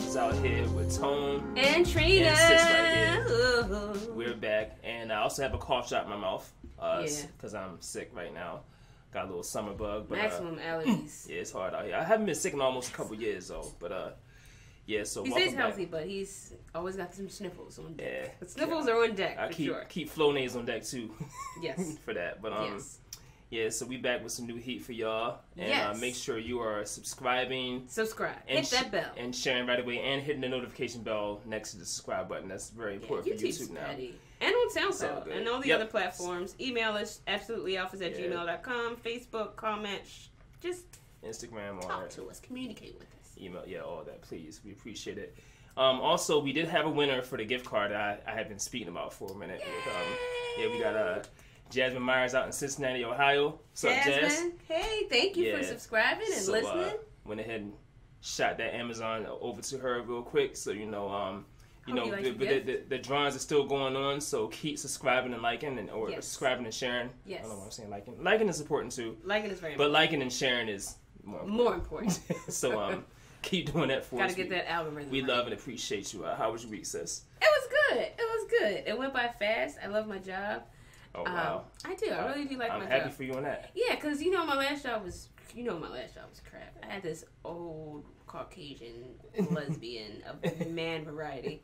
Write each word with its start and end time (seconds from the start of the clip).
is 0.00 0.16
out 0.16 0.34
here 0.36 0.66
with 0.70 0.96
Tone 0.98 1.52
And 1.56 1.86
Trina. 1.86 2.26
And 2.26 3.70
right. 3.70 3.96
We're 4.14 4.34
back, 4.34 4.78
and 4.82 5.12
I 5.12 5.16
also 5.22 5.42
have 5.42 5.54
a 5.54 5.58
cough 5.58 5.88
shot 5.88 6.04
in 6.04 6.10
my 6.10 6.16
mouth. 6.16 6.50
Uh, 6.78 7.04
Yeah. 7.06 7.22
Because 7.36 7.54
I'm 7.54 7.80
sick 7.80 8.10
right 8.14 8.32
now. 8.32 8.60
Got 9.12 9.24
a 9.24 9.28
little 9.28 9.42
summer 9.42 9.72
bug, 9.72 10.06
but 10.08 10.18
uh, 10.18 10.22
Maximum 10.22 10.56
allergies. 10.66 11.28
yeah, 11.28 11.36
it's 11.36 11.52
hard 11.52 11.74
out 11.74 11.84
here. 11.84 11.96
I 11.96 12.04
haven't 12.04 12.26
been 12.26 12.34
sick 12.34 12.52
in 12.54 12.60
almost 12.60 12.90
a 12.90 12.94
couple 12.94 13.16
years 13.16 13.48
though, 13.48 13.72
but 13.80 13.92
uh, 13.92 14.10
yeah. 14.86 15.04
So 15.04 15.24
He 15.24 15.30
stays 15.32 15.54
healthy, 15.54 15.84
but 15.86 16.06
he's 16.06 16.52
always 16.74 16.96
got 16.96 17.14
some 17.14 17.28
sniffles 17.28 17.78
on 17.78 17.94
deck. 17.94 18.06
Yeah. 18.22 18.28
The 18.40 18.48
sniffles 18.48 18.88
are 18.88 19.02
on 19.02 19.14
deck 19.14 19.36
I 19.38 19.48
for 19.48 19.52
keep 19.54 19.66
sure. 19.66 19.84
keep 19.88 20.14
Flonase 20.14 20.56
on 20.56 20.64
deck 20.64 20.84
too. 20.84 21.10
Yes. 21.60 21.98
for 22.04 22.14
that, 22.14 22.40
but 22.40 22.52
um. 22.52 22.72
yes. 22.72 22.99
Yeah, 23.50 23.68
so 23.70 23.84
we 23.84 23.96
back 23.96 24.22
with 24.22 24.30
some 24.30 24.46
new 24.46 24.54
heat 24.56 24.80
for 24.84 24.92
y'all, 24.92 25.40
and 25.58 25.72
uh, 25.96 25.98
make 25.98 26.14
sure 26.14 26.38
you 26.38 26.60
are 26.60 26.84
subscribing 26.84 27.82
Subscribe. 27.88 28.36
and 28.46 28.60
Hit 28.60 28.70
that 28.70 28.92
bell. 28.92 29.10
and 29.16 29.34
sharing 29.34 29.66
right 29.66 29.80
away, 29.80 29.98
and 30.00 30.22
hitting 30.22 30.40
the 30.40 30.48
notification 30.48 31.02
bell 31.02 31.40
next 31.44 31.72
to 31.72 31.78
the 31.78 31.84
subscribe 31.84 32.28
button. 32.28 32.48
That's 32.48 32.70
very 32.70 32.92
Yeah, 32.94 33.00
important 33.00 33.28
for 33.40 33.44
YouTube's 33.46 33.68
YouTube 33.68 33.70
now. 33.72 33.86
petty. 33.86 34.14
And 34.40 34.54
on 34.54 34.70
SoundCloud 34.70 35.24
good. 35.24 35.36
and 35.36 35.48
all 35.48 35.60
the 35.60 35.66
Yep. 35.68 35.80
other 35.80 35.90
platforms. 35.90 36.54
Email 36.60 36.92
us 36.92 37.20
absolutelyalphas 37.26 38.00
at 38.06 38.18
Yeah. 38.18 38.26
gmail.com. 38.28 38.96
Facebook, 38.98 39.56
comment. 39.56 40.02
sh- 40.06 40.26
Just 40.62 40.84
Instagram, 41.24 41.74
all 41.82 41.88
talk 41.88 42.02
that. 42.02 42.10
to 42.12 42.30
us. 42.30 42.38
Communicate 42.40 42.94
with 42.98 43.08
us. 43.20 43.36
email, 43.36 43.64
yeah, 43.66 43.80
all 43.80 44.04
that. 44.04 44.20
Please, 44.22 44.60
we 44.64 44.70
appreciate 44.72 45.18
it. 45.18 45.36
Um, 45.76 46.00
also, 46.00 46.38
we 46.38 46.52
did 46.52 46.68
have 46.68 46.86
a 46.86 46.90
winner 46.90 47.20
for 47.22 47.36
the 47.36 47.44
gift 47.44 47.64
card 47.66 47.90
I, 47.92 48.18
I 48.26 48.30
have 48.32 48.48
been 48.48 48.58
speaking 48.60 48.88
about 48.88 49.12
for 49.12 49.32
a 49.32 49.34
minute. 49.34 49.60
Um, 49.62 50.12
yeah, 50.58 50.66
we 50.68 50.78
got 50.78 50.94
uh, 50.94 51.22
Jasmine 51.70 52.02
Myers 52.02 52.34
out 52.34 52.46
in 52.46 52.52
Cincinnati, 52.52 53.04
Ohio. 53.04 53.58
What's 53.70 53.84
up, 53.84 53.90
Jazz? 54.04 54.06
Jasmine, 54.34 54.52
hey, 54.68 55.06
thank 55.08 55.36
you 55.36 55.56
for 55.56 55.62
subscribing 55.62 56.26
and 56.26 56.42
So, 56.42 56.52
listening. 56.52 56.84
Uh, 56.84 56.92
went 57.24 57.40
ahead 57.40 57.60
and 57.60 57.72
shot 58.20 58.58
that 58.58 58.74
Amazon 58.74 59.26
over 59.40 59.62
to 59.62 59.78
her 59.78 60.02
real 60.02 60.22
quick, 60.22 60.56
so 60.56 60.72
you 60.72 60.86
know, 60.86 61.08
um, 61.08 61.44
you 61.86 61.94
Hope 61.94 62.10
know, 62.10 62.16
you 62.16 62.24
like 62.24 62.38
the, 62.38 62.46
the, 62.46 62.58
the, 62.60 62.82
the 62.90 62.98
drawings 62.98 63.36
are 63.36 63.40
still 63.40 63.64
going 63.66 63.94
on. 63.96 64.20
So 64.20 64.48
keep 64.48 64.78
subscribing 64.78 65.32
and 65.32 65.42
liking, 65.42 65.78
and 65.78 65.88
or 65.90 66.10
Yes. 66.10 66.26
subscribing 66.26 66.64
and 66.64 66.74
sharing. 66.74 67.10
Yes, 67.24 67.40
I 67.40 67.42
don't 67.42 67.52
know 67.52 67.58
what 67.58 67.64
I'm 67.66 67.70
saying. 67.70 67.90
Liking, 67.90 68.22
liking 68.22 68.48
is 68.48 68.60
important 68.60 68.92
too, 68.92 69.16
Liking 69.24 69.50
is 69.50 69.60
very 69.60 69.72
but 69.76 69.84
important. 69.84 69.92
liking 69.94 70.22
and 70.22 70.32
sharing 70.32 70.68
is 70.68 70.96
more. 71.24 71.40
important. 71.40 71.56
More 71.56 71.74
important. 71.74 72.20
so 72.52 72.80
um, 72.80 73.04
keep 73.42 73.72
doing 73.72 73.88
that 73.88 74.04
for 74.04 74.16
us. 74.16 74.22
Gotta 74.22 74.34
get 74.34 74.48
We- 74.50 74.56
that 74.56 74.68
algorithm. 74.70 75.10
We 75.10 75.20
right. 75.20 75.28
love 75.30 75.44
and 75.46 75.54
appreciate 75.54 76.12
you. 76.12 76.24
Uh, 76.24 76.36
how 76.36 76.50
was 76.50 76.62
your 76.64 76.72
week, 76.72 76.84
sis? 76.86 77.22
It 77.40 77.46
was 77.48 77.68
good. 77.90 78.02
It 78.02 78.16
was 78.18 78.50
good. 78.50 78.82
It 78.88 78.98
went 78.98 79.12
by 79.14 79.28
fast. 79.38 79.78
I 79.82 79.86
love 79.86 80.08
my 80.08 80.18
job. 80.18 80.62
Oh 81.14 81.24
Um, 81.24 81.32
wow, 81.34 81.64
I 81.84 81.94
do. 81.94 82.10
I 82.10 82.26
really 82.28 82.44
do 82.44 82.56
like 82.56 82.68
my 82.68 82.74
job. 82.74 82.82
I'm 82.82 82.88
my 82.88 82.94
happy 82.94 83.08
job. 83.08 83.16
for 83.16 83.22
you 83.24 83.34
on 83.34 83.42
that. 83.42 83.70
Yeah, 83.74 83.94
because 83.96 84.22
you 84.22 84.30
know 84.30 84.44
my 84.46 84.56
last 84.56 84.82
job 84.84 85.04
was 85.04 85.28
you 85.54 85.64
know 85.64 85.78
my 85.78 85.88
last 85.88 86.14
job 86.14 86.24
was 86.30 86.40
crap. 86.48 86.76
I 86.82 86.86
had 86.94 87.02
this 87.02 87.24
old 87.44 88.04
Caucasian 88.26 89.04
lesbian 89.50 90.22
of 90.26 90.68
man 90.68 91.04
variety, 91.04 91.62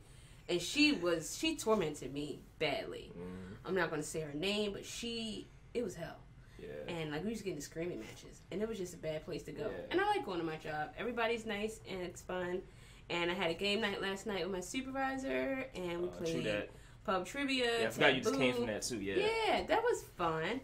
and 0.48 0.61
she 0.61 0.92
was 0.92 1.36
she 1.39 1.56
tormented 1.56 2.12
me 2.12 2.41
badly. 2.58 3.12
Mm, 3.17 3.56
I'm 3.64 3.74
not 3.74 3.91
gonna 3.91 4.02
say 4.02 4.20
her 4.20 4.34
name, 4.34 4.72
but 4.72 4.84
she 4.84 5.48
it 5.74 5.84
was 5.84 5.94
hell. 5.94 6.17
yeah, 6.58 6.69
And 6.89 7.12
like 7.12 7.22
we 7.22 7.30
was 7.30 7.42
getting 7.42 7.61
screaming 7.61 8.00
matches, 8.00 8.41
and 8.50 8.61
it 8.62 8.69
was 8.69 8.78
just 8.78 8.94
a 8.94 8.98
bad 8.98 9.24
place 9.24 9.42
to 9.44 9.52
go. 9.52 9.64
Yeah. 9.70 9.84
And 9.92 10.00
I 10.00 10.06
like 10.06 10.24
going 10.27 10.41
to 10.41 10.44
my 10.44 10.56
job. 10.56 10.91
Everybody's 10.98 11.47
nice 11.47 11.80
and 11.89 12.00
it's 12.02 12.22
fun. 12.22 12.62
And 13.08 13.30
I 13.30 13.34
had 13.34 13.50
a 13.52 13.55
game 13.55 13.80
night 13.83 14.02
last 14.02 14.27
night 14.27 14.42
with 14.42 14.52
my 14.52 14.58
supervisor, 14.61 15.67
and 15.77 16.02
we 16.02 16.08
Uh, 16.08 16.11
played. 16.12 16.69
Pub 17.06 17.24
trivia. 17.24 17.80
Yeah, 17.80 17.86
I 17.86 17.90
forgot 17.90 18.14
you 18.16 18.20
just 18.20 18.34
came 18.34 18.54
from 18.54 18.66
that 18.66 18.82
too. 18.82 19.00
Yeah, 19.00 19.14
Yeah, 19.46 19.62
that 19.66 19.82
was 19.82 20.02
fun. 20.16 20.60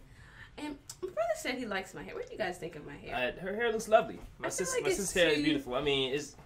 And 0.58 0.76
my 1.00 1.08
brother 1.08 1.36
said 1.36 1.54
he 1.54 1.64
likes 1.64 1.94
my 1.94 2.02
hair. 2.02 2.14
What 2.14 2.26
do 2.26 2.32
you 2.32 2.38
guys 2.38 2.58
think 2.58 2.76
of 2.76 2.84
my 2.84 2.96
hair? 2.96 3.34
Her 3.40 3.54
hair 3.54 3.72
looks 3.72 3.88
lovely. 3.88 4.20
My 4.38 4.48
I 4.48 4.50
feel 4.50 4.66
sis, 4.66 4.74
like 4.74 4.82
my 4.82 4.88
it's 4.90 4.98
sis 4.98 5.12
hair 5.12 5.28
is 5.30 5.42
beautiful. 5.42 5.74
I 5.74 5.80
mean, 5.80 6.12
it's. 6.12 6.36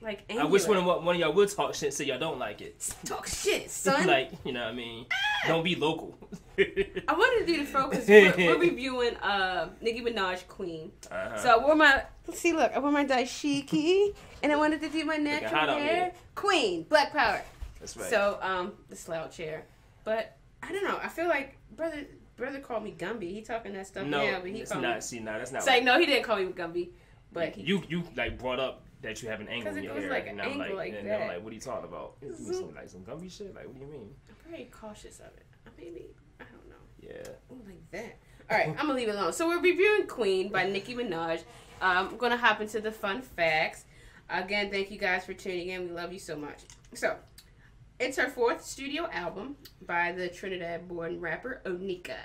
like, 0.00 0.24
I 0.30 0.44
wish 0.44 0.66
one 0.66 0.78
of 0.78 0.84
one 0.84 1.14
of 1.14 1.20
y'all 1.20 1.32
would 1.32 1.50
talk 1.54 1.74
shit, 1.74 1.92
so 1.92 2.04
y'all 2.04 2.18
don't 2.18 2.38
like 2.38 2.62
it. 2.62 2.94
talk 3.04 3.26
shit, 3.26 3.70
son. 3.70 4.06
like 4.06 4.30
you 4.44 4.52
know, 4.52 4.62
what 4.62 4.70
I 4.70 4.74
mean, 4.74 5.06
don't 5.46 5.62
be 5.62 5.74
local. 5.74 6.16
I 6.56 7.12
wanted 7.12 7.46
to 7.46 7.52
do 7.52 7.58
the 7.58 7.66
fro 7.66 7.90
because 7.90 8.08
we're, 8.08 8.32
we're 8.36 8.58
reviewing 8.58 9.16
uh, 9.16 9.68
Nicki 9.82 10.00
Minaj 10.00 10.46
Queen. 10.48 10.90
Uh-huh. 11.10 11.36
So 11.38 11.50
I 11.50 11.64
wore 11.64 11.74
my 11.74 12.04
see, 12.32 12.54
look, 12.54 12.72
I 12.72 12.78
wore 12.78 12.92
my 12.92 13.04
dashiki, 13.04 14.14
and 14.42 14.52
I 14.52 14.56
wanted 14.56 14.80
to 14.80 14.88
do 14.88 15.04
my 15.04 15.16
natural 15.16 15.76
hair. 15.76 16.12
Queen, 16.34 16.84
Black 16.84 17.12
Power. 17.12 17.42
That's 17.84 17.96
right. 17.98 18.10
So 18.10 18.38
um, 18.40 18.72
the 18.88 18.96
slouch 18.96 19.36
hair, 19.36 19.66
but 20.04 20.36
I 20.62 20.72
don't 20.72 20.84
know. 20.84 20.98
I 21.02 21.08
feel 21.08 21.28
like 21.28 21.58
brother 21.76 22.06
brother 22.36 22.60
called 22.60 22.82
me 22.82 22.94
Gumby. 22.96 23.30
He 23.30 23.42
talking 23.42 23.74
that 23.74 23.86
stuff 23.86 24.06
no, 24.06 24.24
now, 24.24 24.40
but 24.40 24.50
he 24.50 24.62
called 24.64 24.82
not. 24.82 24.96
me. 24.96 25.00
See, 25.02 25.20
no, 25.20 25.38
that's 25.38 25.52
not. 25.52 25.58
It's 25.58 25.66
like 25.66 25.84
no, 25.84 25.98
he 25.98 26.06
didn't 26.06 26.24
call 26.24 26.36
me 26.36 26.46
Gumby, 26.46 26.90
but 27.32 27.54
he, 27.54 27.62
you 27.62 27.82
you 27.88 28.04
like 28.16 28.38
brought 28.38 28.58
up 28.58 28.82
that 29.02 29.22
you 29.22 29.28
have 29.28 29.40
an 29.40 29.48
angle 29.48 29.76
in 29.76 29.84
your 29.84 29.94
hair, 29.94 30.08
like 30.08 30.26
and 30.26 30.40
an 30.40 30.46
I'm 30.46 30.58
like, 30.58 30.68
angle 30.68 30.76
like 30.76 30.94
and 30.94 31.08
that. 31.08 31.20
I'm 31.20 31.28
like, 31.28 31.44
what 31.44 31.50
are 31.50 31.54
you 31.54 31.60
talking 31.60 31.84
about? 31.84 32.14
You 32.22 32.34
some, 32.34 32.74
like 32.74 32.88
some 32.88 33.02
Gumby 33.02 33.30
shit? 33.30 33.54
Like, 33.54 33.66
what 33.66 33.78
do 33.78 33.84
you 33.84 33.92
mean? 33.92 34.14
I'm 34.28 34.50
very 34.50 34.64
cautious 34.70 35.20
of 35.20 35.26
it. 35.26 35.44
Maybe 35.76 36.06
I 36.40 36.44
don't 36.44 36.68
know. 36.70 36.74
Yeah. 37.02 37.54
Ooh, 37.54 37.60
like 37.66 37.90
that. 37.90 38.18
All 38.50 38.56
right, 38.56 38.68
I'm 38.68 38.86
gonna 38.86 38.94
leave 38.94 39.08
it 39.08 39.14
alone. 39.14 39.32
So 39.32 39.46
we're 39.48 39.60
reviewing 39.60 40.06
Queen 40.06 40.50
by 40.50 40.64
Nicki 40.64 40.94
Minaj. 40.94 41.40
Um, 41.82 42.08
I'm 42.08 42.16
gonna 42.16 42.36
hop 42.36 42.60
into 42.60 42.80
the 42.80 42.92
fun 42.92 43.20
facts. 43.20 43.84
Again, 44.30 44.70
thank 44.70 44.90
you 44.90 44.98
guys 44.98 45.24
for 45.24 45.34
tuning 45.34 45.68
in. 45.68 45.88
We 45.88 45.90
love 45.90 46.12
you 46.12 46.18
so 46.18 46.36
much. 46.36 46.60
So, 46.94 47.16
it's 48.00 48.16
her 48.16 48.28
fourth 48.28 48.64
studio 48.64 49.08
album 49.12 49.56
by 49.86 50.12
the 50.12 50.28
Trinidad-born 50.28 51.20
rapper 51.20 51.62
Onika. 51.64 52.16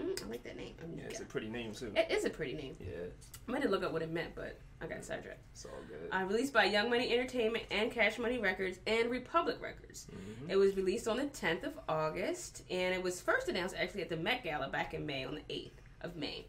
Mm, 0.00 0.24
I 0.24 0.28
like 0.28 0.42
that 0.44 0.56
name, 0.56 0.74
Yeah, 0.96 1.04
it's 1.04 1.20
a 1.20 1.24
pretty 1.24 1.48
name 1.48 1.72
too. 1.74 1.92
It 1.96 2.10
is 2.10 2.24
a 2.24 2.30
pretty 2.30 2.54
name. 2.54 2.76
Yeah, 2.80 3.06
I 3.46 3.50
might 3.52 3.62
have 3.62 3.70
looked 3.70 3.84
up 3.84 3.92
what 3.92 4.02
it 4.02 4.10
meant, 4.10 4.34
but 4.34 4.58
I 4.80 4.86
got 4.86 5.04
sidetracked. 5.04 5.40
it's 5.52 5.64
all 5.64 5.72
good. 5.88 6.08
Uh, 6.12 6.24
released 6.24 6.52
by 6.52 6.64
Young 6.64 6.88
Money 6.88 7.12
Entertainment 7.12 7.64
and 7.70 7.90
Cash 7.90 8.18
Money 8.18 8.38
Records 8.38 8.78
and 8.86 9.10
Republic 9.10 9.56
Records. 9.60 10.06
Mhm. 10.10 10.50
It 10.50 10.56
was 10.56 10.76
released 10.76 11.08
on 11.08 11.16
the 11.16 11.26
10th 11.26 11.64
of 11.64 11.78
August, 11.88 12.62
and 12.70 12.94
it 12.94 13.02
was 13.02 13.20
first 13.20 13.48
announced 13.48 13.74
actually 13.76 14.02
at 14.02 14.08
the 14.08 14.16
Met 14.16 14.44
Gala 14.44 14.68
back 14.68 14.94
in 14.94 15.04
May, 15.04 15.24
on 15.24 15.34
the 15.34 15.42
8th 15.50 15.80
of 16.02 16.16
May. 16.16 16.46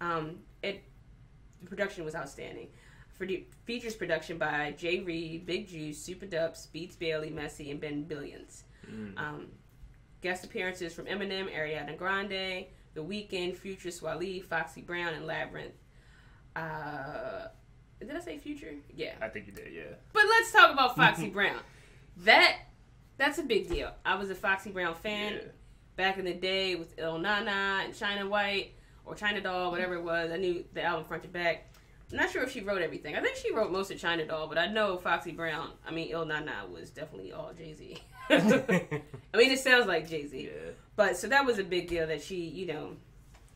Um, 0.00 0.40
it 0.62 0.82
the 1.62 1.68
production 1.68 2.04
was 2.04 2.14
outstanding. 2.16 2.68
Features 3.64 3.94
production 3.94 4.38
by 4.38 4.74
J. 4.76 5.00
Reid, 5.00 5.46
Big 5.46 5.68
Juice, 5.68 6.06
Supa 6.06 6.28
Dups, 6.28 6.70
Beats 6.72 6.96
Bailey, 6.96 7.30
Messi, 7.30 7.70
and 7.70 7.80
Ben 7.80 8.02
Billions. 8.04 8.64
Mm. 8.90 9.18
Um, 9.18 9.46
guest 10.20 10.44
appearances 10.44 10.92
from 10.92 11.06
Eminem, 11.06 11.52
Ariana 11.54 11.96
Grande, 11.96 12.66
The 12.94 13.00
Weeknd, 13.02 13.56
Future, 13.56 13.90
Swae 13.90 14.18
Lee, 14.18 14.40
Foxy 14.40 14.80
Brown, 14.82 15.14
and 15.14 15.24
Labrinth. 15.26 15.72
Uh, 16.56 17.48
did 18.00 18.10
I 18.16 18.20
say 18.20 18.38
Future? 18.38 18.74
Yeah. 18.94 19.12
I 19.20 19.28
think 19.28 19.46
you 19.46 19.52
did. 19.52 19.72
Yeah. 19.72 19.82
But 20.12 20.24
let's 20.28 20.52
talk 20.52 20.72
about 20.72 20.96
Foxy 20.96 21.28
Brown. 21.28 21.60
That 22.18 22.56
that's 23.16 23.38
a 23.38 23.42
big 23.42 23.68
deal. 23.68 23.90
I 24.04 24.16
was 24.16 24.30
a 24.30 24.34
Foxy 24.34 24.70
Brown 24.70 24.94
fan 24.94 25.34
Yeah. 25.34 25.40
back 25.96 26.18
in 26.18 26.24
the 26.24 26.34
day 26.34 26.74
with 26.74 26.98
Ill 26.98 27.18
Na 27.18 27.40
Na 27.40 27.80
and 27.80 27.94
China 27.96 28.28
White 28.28 28.72
or 29.04 29.14
Chyna 29.14 29.42
Doll, 29.42 29.70
whatever 29.70 29.94
it 29.94 30.02
was. 30.02 30.30
I 30.30 30.36
knew 30.36 30.64
the 30.74 30.82
album 30.82 31.04
front 31.04 31.22
to 31.22 31.28
back. 31.28 31.71
I'm 32.12 32.18
not 32.18 32.30
sure 32.30 32.42
if 32.42 32.52
she 32.52 32.60
wrote 32.60 32.82
everything. 32.82 33.16
I 33.16 33.20
think 33.22 33.36
she 33.36 33.52
wrote 33.54 33.72
most 33.72 33.90
of 33.90 33.98
Chyna 33.98 34.28
Doll, 34.28 34.46
but 34.46 34.58
I 34.58 34.66
know 34.66 34.98
Foxy 34.98 35.32
Brown. 35.32 35.70
I 35.86 35.90
mean, 35.90 36.08
Ill 36.10 36.26
Na 36.26 36.40
Na 36.40 36.66
was 36.70 36.90
definitely 36.90 37.32
all 37.32 37.52
Jay 37.56 37.72
Z. 37.72 37.96
I 38.30 39.36
mean, 39.36 39.50
it 39.50 39.58
sounds 39.60 39.86
like 39.86 40.08
Jay 40.08 40.26
Z. 40.26 40.42
yeah. 40.44 40.70
But 40.94 41.16
so 41.16 41.26
that 41.28 41.46
was 41.46 41.58
a 41.58 41.64
big 41.64 41.88
deal 41.88 42.06
that 42.06 42.22
she, 42.22 42.36
you 42.36 42.66
know, 42.66 42.96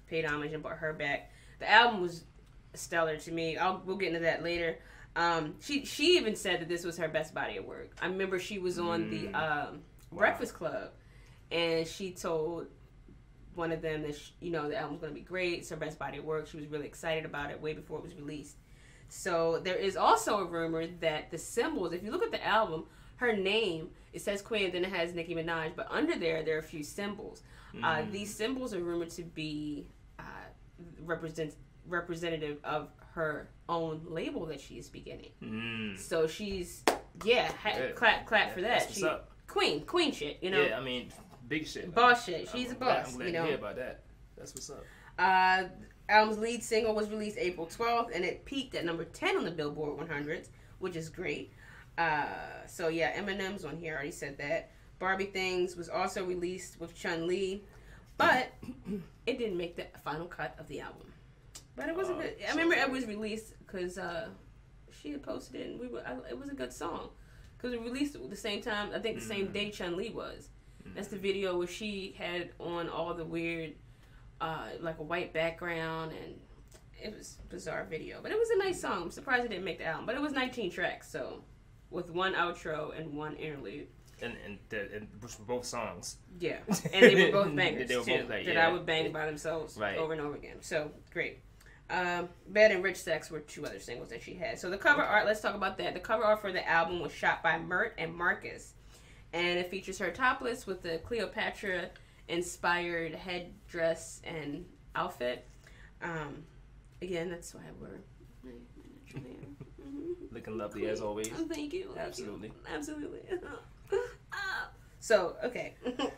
paid 0.09 0.25
homage 0.25 0.53
and 0.53 0.62
brought 0.62 0.78
her 0.78 0.93
back. 0.95 1.31
The 1.59 1.71
album 1.71 2.00
was 2.00 2.25
stellar 2.75 3.16
to 3.19 3.31
me. 3.33 3.56
I'll 3.59 3.83
we'll 3.84 3.97
get 3.97 4.09
into 4.09 4.21
that 4.21 4.43
later. 4.43 4.78
Um, 5.15 5.55
she 5.61 5.84
she 5.84 6.16
even 6.16 6.34
said 6.37 6.61
that 6.61 6.69
this 6.69 6.84
was 6.84 6.97
her 6.99 7.09
best 7.09 7.34
body 7.34 7.59
of 7.59 7.65
work. 7.66 7.91
I 8.00 8.06
remember 8.06 8.39
she 8.39 8.59
was 8.59 8.78
on 8.78 9.11
the 9.11 9.28
Mm. 9.28 9.34
um, 9.34 9.81
Wow. 10.13 10.19
Breakfast 10.21 10.54
Club, 10.54 10.91
and 11.51 11.86
she 11.86 12.13
told 12.13 12.69
one 13.57 13.73
of 13.73 13.83
them 13.83 14.03
that 14.03 14.15
sh 14.17 14.31
you 14.41 14.51
know 14.51 14.69
the 14.69 14.77
album's 14.77 15.01
going 15.01 15.13
to 15.13 15.19
be 15.19 15.25
great. 15.25 15.59
It's 15.61 15.69
her 15.71 15.77
best 15.77 15.99
body 15.99 16.19
of 16.19 16.25
work. 16.25 16.47
She 16.47 16.57
was 16.57 16.67
really 16.67 16.87
excited 16.87 17.25
about 17.25 17.51
it 17.51 17.61
way 17.61 17.73
before 17.73 17.99
it 17.99 18.05
was 18.05 18.15
released. 18.15 18.57
So 19.09 19.61
there 19.63 19.77
is 19.77 19.97
also 19.97 20.39
a 20.39 20.45
rumor 20.45 20.87
that 21.01 21.31
the 21.31 21.39
symbols, 21.39 21.93
if 21.93 22.03
you 22.03 22.11
look 22.11 22.23
at 22.25 22.33
the 22.33 22.45
album, 22.45 22.87
her 23.17 23.35
name 23.37 23.91
it 24.13 24.21
says 24.23 24.41
Queen, 24.43 24.73
then 24.73 24.85
it 24.85 24.91
has 24.93 25.13
Nicki 25.15 25.35
Minaj, 25.35 25.73
but 25.77 25.87
under 25.91 26.17
there 26.19 26.43
there 26.43 26.57
are 26.57 26.61
a 26.61 26.63
few 26.63 26.83
symbols. 26.83 27.43
Uh, 27.83 27.97
Mm. 27.99 28.11
these 28.13 28.35
symbols 28.35 28.73
are 28.73 28.81
rumored 28.83 29.11
to 29.11 29.23
be 29.23 29.89
uh, 30.19 30.23
represent 31.05 31.55
representative 31.89 32.59
of 32.65 32.89
her 33.15 33.49
own 33.69 34.03
label 34.09 34.47
that 34.47 34.61
she 34.61 34.75
is 34.79 34.89
beginning. 34.89 35.31
Mm. 35.43 35.99
So 35.99 36.27
she's 36.27 36.83
yeah, 37.25 37.51
ha- 37.63 37.71
Yeah. 37.79 37.91
clap 37.93 38.27
clap 38.27 38.53
for 38.53 38.61
that. 38.63 38.91
She 38.93 39.05
up. 39.05 39.31
queen 39.47 39.85
queen 39.87 40.13
shit, 40.13 40.39
you 40.43 40.51
know. 40.51 40.63
Yeah, 40.63 40.79
I 40.79 40.83
mean, 40.83 41.11
big 41.48 41.66
shit. 41.66 41.95
Boss 41.95 42.25
shit. 42.25 42.48
I'm 42.53 42.59
She's 42.59 42.72
a 42.72 42.75
glad- 42.75 43.04
boss, 43.04 43.13
I'm 43.13 43.16
glad 43.19 43.27
you 43.27 43.33
to 43.33 43.39
know. 43.39 43.45
hear 43.47 43.54
about 43.57 43.77
that. 43.77 44.03
That's 44.37 44.54
what's 44.54 44.71
up. 44.71 44.84
Uh, 45.19 45.65
album's 46.09 46.39
lead 46.39 46.63
single 46.63 46.95
was 46.95 47.09
released 47.10 47.39
April 47.39 47.66
12th, 47.66 48.15
and 48.15 48.25
it 48.25 48.45
peaked 48.45 48.75
at 48.75 48.84
number 48.84 49.04
10 49.04 49.37
on 49.37 49.45
the 49.45 49.51
Billboard 49.51 49.97
100, 49.98 50.48
which 50.78 50.97
is 50.97 51.09
great. 51.09 51.53
Uh, 51.98 52.27
so 52.66 52.89
yeah, 52.89 53.19
Eminem's 53.19 53.65
on 53.65 53.77
here. 53.77 53.93
I 53.95 53.97
already 53.97 54.10
said 54.10 54.37
that. 54.39 54.71
Barbie 54.98 55.31
Tingz 55.34 55.77
was 55.77 55.89
also 55.89 56.25
released 56.25 56.78
with 56.81 56.95
Chun 56.95 57.27
Li, 57.27 57.63
but 58.19 58.53
it 59.27 59.39
didn't 59.39 59.57
make 59.57 59.77
the 59.77 59.87
final 60.04 60.27
cut 60.27 60.54
of 60.59 60.69
the 60.69 60.81
album. 60.81 61.13
But 61.75 61.89
it 61.89 61.95
was 61.97 62.09
a 62.09 62.13
Oh, 62.15 62.21
good. 62.21 62.37
I 62.43 62.47
so 62.53 62.59
remember 62.59 62.75
it 62.75 62.91
was 62.91 63.07
released 63.07 63.54
because 63.59 63.98
uh, 63.98 64.28
she 64.91 65.10
had 65.13 65.22
posted 65.22 65.60
it, 65.60 65.66
and 65.71 65.81
we 65.81 65.89
were. 65.89 66.03
I, 66.07 66.16
it 66.31 66.39
was 66.39 66.48
a 66.51 66.54
good 66.54 66.72
song. 66.72 67.10
because 67.57 67.72
it 67.75 67.81
released 67.83 68.15
at 68.15 68.28
the 68.31 68.37
same 68.37 68.60
time. 68.63 68.91
I 68.95 68.98
think 68.98 69.16
the 69.19 69.25
same 69.25 69.48
Mm. 69.48 69.53
day 69.53 69.71
Chun 69.71 69.97
Li 69.97 70.10
was. 70.10 70.48
That's 70.94 71.09
the 71.09 71.18
video 71.18 71.56
where 71.59 71.66
she 71.66 72.15
had 72.18 72.50
on 72.59 72.88
all 72.88 73.12
the 73.15 73.24
weird, 73.24 73.74
uh, 74.41 74.68
like 74.80 74.98
a 74.98 75.03
white 75.03 75.33
background, 75.33 76.12
and 76.12 76.34
it 77.03 77.16
was 77.16 77.36
a 77.44 77.47
bizarre 77.48 77.84
video. 77.88 78.21
But 78.22 78.33
it 78.33 78.38
was 78.38 78.50
a 78.50 78.59
nice 78.59 78.80
song. 78.80 79.03
I'm 79.04 79.10
surprised 79.10 79.44
it 79.44 79.48
didn't 79.50 79.65
make 79.65 79.78
the 79.78 79.84
album. 79.86 80.06
But 80.06 80.15
it 80.15 80.21
was 80.21 80.33
19 80.33 80.71
tracks, 80.71 81.10
so 81.10 81.42
with 81.91 82.10
one 82.10 82.34
outro 82.34 82.98
and 82.98 83.15
one 83.15 83.36
interlude. 83.36 83.86
and 84.22 84.34
and, 84.44 84.59
the, 84.71 84.88
and 84.94 85.09
both 85.47 85.65
songs. 85.66 86.16
Yeah, 86.41 86.59
and 86.92 87.03
they 87.04 87.27
were 87.27 87.44
both 87.44 87.54
bangers 87.56 87.88
They 87.88 87.97
were 87.97 88.04
too. 88.04 88.18
both 88.18 88.28
that 88.28 88.44
yeah. 88.44 88.66
I 88.68 88.72
would 88.72 88.86
bang 88.86 89.12
by 89.12 89.27
themselves 89.27 89.77
Right. 89.77 89.97
over 89.98 90.12
and 90.12 90.22
over 90.22 90.34
again. 90.34 90.56
So 90.62 90.91
great. 91.12 91.41
Um, 91.88 92.28
Bed 92.48 92.72
and 92.72 92.83
Rich 92.83 92.97
Sex 92.97 93.30
were 93.30 93.38
two 93.41 93.65
other 93.65 93.78
singles 93.78 94.09
that 94.09 94.21
she 94.21 94.34
had. 94.34 94.59
So 94.59 94.71
the 94.71 94.77
cover 94.78 95.03
art, 95.04 95.24
let's 95.24 95.41
talk 95.41 95.54
about 95.54 95.78
that. 95.78 95.94
The 95.94 96.00
cover 96.00 96.24
art 96.24 96.41
for 96.41 96.50
the 96.50 96.66
album 96.68 96.98
was 96.98 97.12
shot 97.12 97.44
by 97.44 97.59
Mert 97.60 97.94
and 97.98 98.12
Marcus, 98.12 98.74
and 99.33 99.59
it 99.59 99.71
features 99.71 99.99
her 99.99 100.11
topless 100.11 100.67
with 100.67 100.83
the 100.83 100.99
Cleopatra 100.99 101.91
inspired 102.28 103.15
headdress 103.15 104.21
and 104.25 104.65
outfit. 104.95 105.47
Um, 106.03 106.45
again, 107.03 107.31
that's 107.31 107.55
why 107.55 107.61
I 107.63 107.83
wear 107.83 108.01
my, 108.43 108.51
my 108.51 108.84
natural 109.03 109.23
hair. 109.31 109.49
Mhm. 109.87 110.33
Looking 110.33 110.59
lovely 110.59 110.87
as 110.87 111.01
always. 111.01 111.28
Oh, 111.37 111.47
thank 111.49 111.73
you. 111.73 111.91
thank 111.95 111.99
you. 111.99 111.99
Absolutely. 111.99 112.53
Absolutely. 112.73 113.21
Ah. 114.33 114.71
so, 115.01 115.37
okay. 115.45 115.75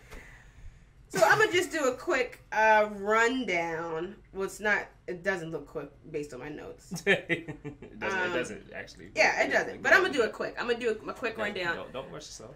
so 1.08 1.20
I'm 1.25 1.38
gonna 1.38 1.52
just 1.52 1.72
do 1.72 1.84
a 1.87 1.94
quick 1.94 2.43
uh, 2.52 2.88
rundown. 2.96 4.16
Well, 4.32 4.44
it's 4.44 4.60
not. 4.60 4.87
It 5.06 5.22
doesn't 5.22 5.50
look 5.50 5.66
quick 5.66 5.90
based 6.10 6.34
on 6.34 6.40
my 6.40 6.49
notes. 6.49 7.02
it, 7.06 7.99
doesn't, 7.99 8.19
Um, 8.20 8.31
it 8.31 8.34
doesn't 8.34 8.72
actually. 8.75 9.10
Yeah, 9.16 9.43
it 9.43 9.50
doesn't. 9.50 9.82
But 9.82 9.93
I'm 9.94 10.02
gonna 10.02 10.12
do 10.12 10.22
it 10.22 10.32
quick. 10.32 10.56
I'm 10.58 10.66
gonna 10.66 10.78
do 10.78 10.90
a, 10.90 11.10
a 11.10 11.14
quick 11.14 11.34
Yeah, 11.38 11.44
rundown. 11.44 11.76
Don't, 11.76 11.93
don't 11.93 12.10
rush 12.10 12.26
yourself. 12.26 12.55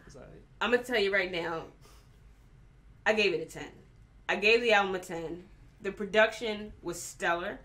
I'm 0.61 0.71
gonna 0.71 0.83
tell 0.83 0.99
you 0.99 1.13
right 1.13 1.33
now. 1.33 1.65
I 3.07 3.15
gave 3.15 3.33
it 3.33 3.41
a 3.41 3.47
ten. 3.47 3.71
I 4.29 4.37
gave 4.37 4.61
the 4.61 4.73
album 4.73 4.95
a 4.95 4.99
ten. 4.99 5.45
The 5.81 5.91
production 5.91 6.73
was 6.83 7.01
stellar. 7.01 7.61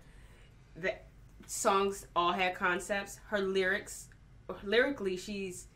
The 0.76 0.96
songs 1.46 2.08
all 2.16 2.32
had 2.32 2.56
concepts. 2.56 3.20
Her 3.28 3.40
lyrics, 3.40 4.08
lyrically, 4.64 5.18
she's. 5.18 5.68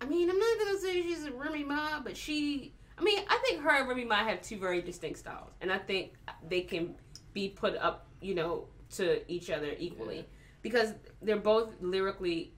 I 0.00 0.06
mean, 0.06 0.28
I'm 0.28 0.38
not 0.38 0.58
gonna 0.58 0.78
say 0.78 1.02
she's 1.02 1.24
a 1.24 1.32
Remy 1.32 1.64
Ma, 1.64 2.00
but 2.00 2.16
she. 2.16 2.74
I 3.02 3.04
mean, 3.04 3.18
I 3.28 3.38
think 3.44 3.62
her 3.62 3.70
and 3.70 3.88
Remy 3.88 4.04
might 4.04 4.28
have 4.28 4.42
two 4.42 4.56
very 4.58 4.80
distinct 4.80 5.18
styles, 5.18 5.50
and 5.60 5.72
I 5.72 5.78
think 5.78 6.12
they 6.48 6.60
can 6.60 6.94
be 7.32 7.48
put 7.48 7.76
up, 7.76 8.06
you 8.20 8.36
know, 8.36 8.68
to 8.90 9.28
each 9.32 9.50
other 9.50 9.74
equally 9.76 10.18
Yeah. 10.18 10.22
because 10.62 10.94
they're 11.20 11.36
both 11.36 11.74
lyrically 11.80 12.52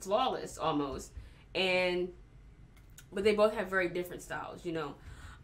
flawless 0.00 0.58
almost, 0.58 1.12
and 1.54 2.12
but 3.12 3.22
they 3.22 3.36
both 3.36 3.54
have 3.54 3.68
very 3.68 3.88
different 3.88 4.20
styles. 4.22 4.64
You 4.66 4.72
know, 4.72 4.94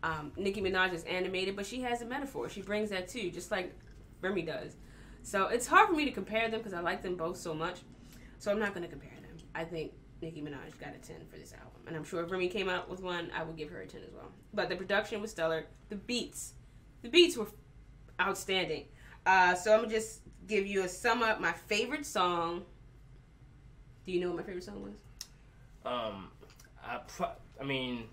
um, 0.02 0.32
Nicki 0.36 0.60
Minaj 0.62 0.94
is 0.94 1.04
animated, 1.04 1.54
but 1.54 1.64
she 1.64 1.82
has 1.82 2.02
a 2.02 2.04
metaphor. 2.04 2.48
She 2.48 2.62
brings 2.62 2.90
that 2.90 3.06
too, 3.06 3.30
just 3.30 3.52
like 3.52 3.72
Remy 4.20 4.42
does. 4.42 4.74
So 5.22 5.46
it's 5.46 5.66
hard 5.68 5.90
for 5.90 5.94
me 5.94 6.06
to 6.06 6.10
compare 6.10 6.50
them 6.50 6.58
because 6.58 6.72
I 6.72 6.80
like 6.80 7.02
them 7.02 7.14
both 7.16 7.36
so 7.36 7.54
much. 7.54 7.80
So 8.40 8.50
I'm 8.50 8.58
not 8.58 8.74
going 8.74 8.82
to 8.82 8.90
compare 8.90 9.20
them. 9.20 9.36
I 9.54 9.64
think 9.64 9.92
Nicki 10.20 10.42
Minaj 10.42 10.78
got 10.80 10.94
a 10.94 10.98
10 10.98 11.16
for 11.30 11.38
this 11.38 11.52
album. 11.52 11.80
And 11.86 11.96
I'm 11.96 12.04
sure 12.04 12.22
if 12.22 12.30
Remy 12.30 12.48
came 12.48 12.68
out 12.68 12.88
with 12.88 13.00
one, 13.00 13.30
I 13.34 13.42
would 13.42 13.56
give 13.56 13.70
her 13.70 13.80
a 13.80 13.86
10 13.86 14.02
as 14.02 14.12
well. 14.12 14.30
But 14.52 14.68
the 14.68 14.76
production 14.76 15.20
was 15.20 15.30
stellar. 15.30 15.66
The 15.88 15.96
beats, 15.96 16.54
the 17.02 17.08
beats 17.08 17.36
were 17.36 17.46
outstanding. 18.20 18.86
Uh, 19.24 19.54
so 19.54 19.72
I'm 19.72 19.80
going 19.80 19.90
to 19.90 19.96
just 19.96 20.20
give 20.46 20.66
you 20.66 20.82
a 20.82 20.88
sum 20.88 21.22
up. 21.22 21.40
My 21.40 21.52
favorite 21.52 22.06
song. 22.06 22.64
Do 24.04 24.12
you 24.12 24.20
know 24.20 24.28
what 24.28 24.38
my 24.38 24.42
favorite 24.42 24.64
song 24.64 24.82
was? 24.82 24.96
Um, 25.84 26.30
I, 26.84 26.98
pro- 27.06 27.36
I 27.60 27.64
mean, 27.64 28.04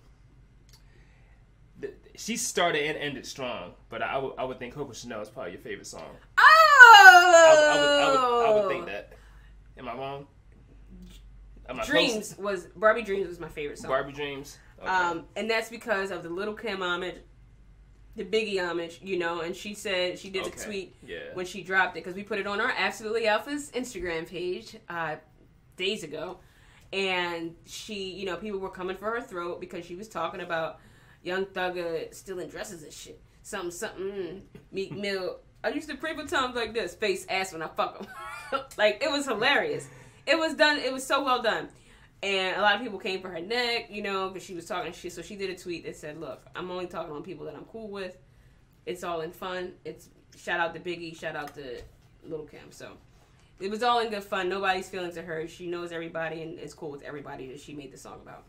the, 1.80 1.94
she 2.16 2.38
started 2.38 2.84
and 2.84 2.98
ended 2.98 3.26
strong, 3.26 3.74
but 3.90 4.02
I 4.02 4.18
would 4.18 4.34
I 4.38 4.44
would 4.44 4.60
think 4.60 4.74
Coco 4.74 4.94
Chanel 4.94 5.22
is 5.22 5.30
probably 5.30 5.54
your 5.54 5.62
favorite 5.62 5.88
song. 5.88 6.16
Oh! 6.38 6.44
I, 6.98 7.72
I, 7.72 7.80
would, 7.80 7.88
I, 7.88 8.12
would, 8.12 8.46
I 8.46 8.60
would 8.60 8.72
think 8.72 8.86
that. 8.88 9.14
Am 9.78 9.90
I 9.90 9.94
wrong? 9.96 10.28
Am 11.70 11.80
I 11.80 11.84
close? 11.84 11.88
Dreams 11.88 12.38
was 12.38 12.68
Barbie 12.76 13.02
Dreams 13.02 13.28
was 13.28 13.40
my 13.40 13.50
favorite 13.50 13.80
song. 13.80 13.90
Barbie 13.90 14.14
Dreams. 14.14 14.58
Okay. 14.80 14.90
Um, 14.90 15.26
and 15.36 15.50
that's 15.50 15.70
because 15.70 16.12
of 16.12 16.24
the 16.24 16.30
Little 16.30 16.54
Kim 16.54 16.82
homage, 16.82 17.16
the 18.16 18.24
Biggie 18.24 18.60
homage, 18.60 19.00
you 19.02 19.18
know. 19.18 19.42
And 19.42 19.56
she 19.56 19.74
said 19.74 20.20
she 20.20 20.30
did 20.30 20.46
a 20.46 20.52
tweet 20.52 20.96
yeah. 21.06 21.18
when 21.34 21.46
she 21.46 21.64
dropped 21.64 21.98
it 21.98 22.04
because 22.04 22.16
we 22.16 22.24
put 22.24 22.40
it 22.40 22.48
on 22.48 22.60
our 22.60 22.74
Absolutely 22.78 23.28
Alpha's 23.28 23.72
Instagram 23.72 24.28
page 24.28 24.76
uh, 24.90 25.16
days 25.78 26.04
ago, 26.04 26.40
and 26.94 27.56
she, 27.66 28.12
you 28.12 28.26
know, 28.26 28.36
people 28.36 28.60
were 28.60 28.70
coming 28.70 28.98
for 28.98 29.12
her 29.12 29.22
throat 29.22 29.60
because 29.60 29.86
she 29.86 29.96
was 29.96 30.08
talking 30.08 30.42
about 30.42 30.80
Young 31.24 31.46
Thugger 31.46 32.14
stealing 32.14 32.50
dresses 32.50 32.84
and 32.84 32.94
shit. 32.94 33.22
Something, 33.42 33.72
something. 33.72 34.06
mm, 34.06 34.42
Meek 34.72 34.96
Mill. 34.96 35.40
I 35.64 35.70
used 35.70 35.90
to 35.90 35.98
pray 35.98 36.16
for 36.16 36.26
times 36.26 36.56
like 36.56 36.74
this, 36.74 36.94
face 36.96 37.26
ass 37.28 37.54
when 37.54 37.62
I 37.62 37.68
fuck 37.68 38.00
him. 38.00 38.08
like 38.78 39.02
it 39.04 39.12
was 39.12 39.26
hilarious. 39.26 39.88
It 40.28 40.38
was 40.38 40.54
done. 40.56 40.78
It 40.80 40.92
was 40.92 41.06
so 41.06 41.24
well 41.24 41.42
done. 41.42 41.70
And 42.24 42.56
a 42.58 42.62
lot 42.62 42.76
of 42.76 42.82
people 42.82 42.98
came 42.98 43.22
for 43.22 43.30
her 43.30 43.40
neck, 43.42 43.88
you 43.90 44.02
know, 44.02 44.30
because 44.30 44.44
she 44.44 44.56
was 44.56 44.66
talking 44.66 44.92
shit. 44.94 45.14
So 45.14 45.22
she 45.22 45.36
did 45.36 45.50
a 45.50 45.56
tweet 45.56 45.86
that 45.86 45.96
said, 45.96 46.20
"Look, 46.20 46.42
I'm 46.56 46.72
only 46.72 46.88
talking 46.88 47.14
on 47.14 47.22
people 47.24 47.46
that 47.46 47.56
I'm 47.56 47.66
cool 47.66 47.90
with. 47.90 48.18
It's 48.86 49.04
all 49.04 49.22
in 49.22 49.32
fun. 49.32 49.74
It's 49.84 50.10
shout 50.38 50.60
out 50.60 50.74
to 50.74 50.80
Biggie, 50.80 51.18
shout 51.20 51.36
out 51.36 51.54
to 51.56 51.82
Little 52.24 52.46
Kim. 52.46 52.72
So 52.72 52.92
it 53.60 53.70
was 53.70 53.84
all 53.84 54.00
in 54.00 54.10
good 54.10 54.24
fun. 54.24 54.50
Nobody's 54.50 54.90
feelings 54.90 55.18
are 55.18 55.24
hurt. 55.24 55.50
She 55.50 55.68
knows 55.68 55.92
everybody 55.92 56.42
and 56.42 56.58
is 56.60 56.74
cool 56.74 56.92
with 56.92 57.04
everybody 57.04 57.48
that 57.48 57.60
she 57.60 57.74
made 57.74 57.92
the 57.92 57.98
song 57.98 58.20
about. 58.22 58.44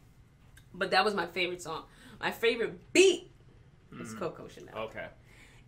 But 0.73 0.91
that 0.93 1.05
was 1.05 1.15
my 1.15 1.27
favorite 1.27 1.61
song. 1.63 1.85
My 2.21 2.31
favorite 2.31 2.93
beat 2.93 3.31
is 4.01 4.15
Mhm. 4.15 4.19
Coco 4.19 4.49
Chanel. 4.49 4.77
Okay. 4.79 5.07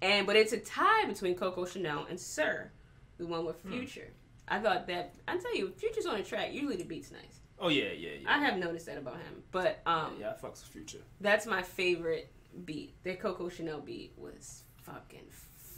And 0.01 0.27
but 0.27 0.37
it's 0.37 0.53
a 0.53 0.59
tie 0.61 1.05
between 1.07 1.35
Coco 1.35 1.67
Chanel 1.67 2.07
and 2.09 2.19
Sir, 2.19 2.71
the 3.19 3.27
one 3.27 3.45
with 3.45 3.61
Hmm. 3.63 3.71
Future. 3.73 4.11
I 4.51 4.59
thought 4.61 4.87
that 4.89 5.15
I 5.27 5.37
tell 5.37 5.57
you, 5.57 5.73
Future's 5.77 6.07
on 6.07 6.17
the 6.19 6.23
track. 6.25 6.53
Usually 6.53 6.77
the 6.77 6.85
beat's 6.85 7.11
nice. 7.11 7.41
Oh 7.61 7.69
yeah, 7.69 7.93
yeah, 7.97 8.11
yeah. 8.23 8.33
I 8.35 8.39
have 8.39 8.57
noticed 8.59 8.87
that 8.87 8.99
about 8.99 9.17
him. 9.17 9.43
But 9.51 9.81
um, 9.87 10.15
yeah, 10.19 10.27
yeah, 10.27 10.33
I 10.33 10.47
fucks 10.47 10.61
with 10.63 10.69
Future. 10.73 10.99
that's 11.21 11.47
my 11.47 11.63
favorite 11.63 12.33
beat. 12.65 12.95
The 13.03 13.15
Coco 13.15 13.49
Chanel 13.49 13.81
beat 13.81 14.13
was 14.17 14.63
fucking 14.83 15.27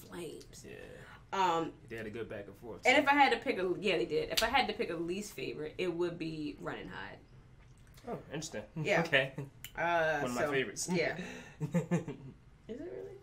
flames. 0.09 0.65
Yeah, 0.69 0.75
Um, 1.33 1.73
they 1.89 1.97
had 1.97 2.07
a 2.07 2.11
good 2.11 2.29
back 2.29 2.47
and 2.47 2.57
forth. 2.57 2.83
and 2.85 2.97
if 2.99 3.09
I 3.09 3.15
had 3.15 3.33
to 3.33 3.39
pick 3.39 3.59
a 3.59 3.73
yeah, 3.81 3.97
they 3.97 4.07
did. 4.07 4.31
If 4.31 4.43
I 4.43 4.47
had 4.49 4.67
to 4.69 4.75
pick 4.75 4.91
a 4.91 4.95
least 4.95 5.33
favorite, 5.35 5.75
it 5.79 5.93
would 5.95 6.19
be 6.19 6.57
Run 6.61 6.77
and 6.79 6.91
Hide. 6.91 7.19
oh, 8.09 8.19
interesting. 8.29 8.63
Yeah. 8.77 9.01
okay. 9.07 9.33
Uh, 9.79 10.19
One 10.21 10.31
of 10.33 10.35
my 10.37 10.47
favorites. 10.47 10.89
Yeah. 10.93 11.17
Is 11.61 11.71
it 11.79 12.07
really? 12.69 13.17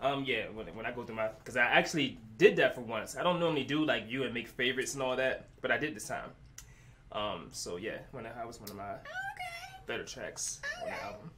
Um, 0.00 0.24
yeah, 0.26 0.44
when, 0.52 0.66
when 0.76 0.84
I 0.86 0.92
go 0.92 1.04
through 1.04 1.16
my, 1.16 1.28
because 1.28 1.56
I 1.56 1.62
actually 1.62 2.18
did 2.36 2.56
that 2.56 2.74
for 2.74 2.82
once. 2.82 3.16
I 3.16 3.22
don't 3.22 3.40
normally 3.40 3.64
do 3.64 3.84
like 3.84 4.04
you 4.08 4.24
and 4.24 4.34
make 4.34 4.46
favorites 4.48 4.94
and 4.94 5.02
all 5.02 5.16
that, 5.16 5.48
but 5.62 5.70
I 5.70 5.78
did 5.78 5.94
this 5.96 6.08
time. 6.08 6.30
Um, 7.12 7.48
so 7.52 7.76
yeah, 7.76 7.98
when 8.12 8.26
I, 8.26 8.44
was 8.44 8.60
one 8.60 8.68
of 8.68 8.76
my 8.76 8.92
Okay. 8.92 9.00
better 9.86 10.04
tracks 10.04 10.60
on 10.82 10.90
the 10.90 11.02
album. 11.02 11.30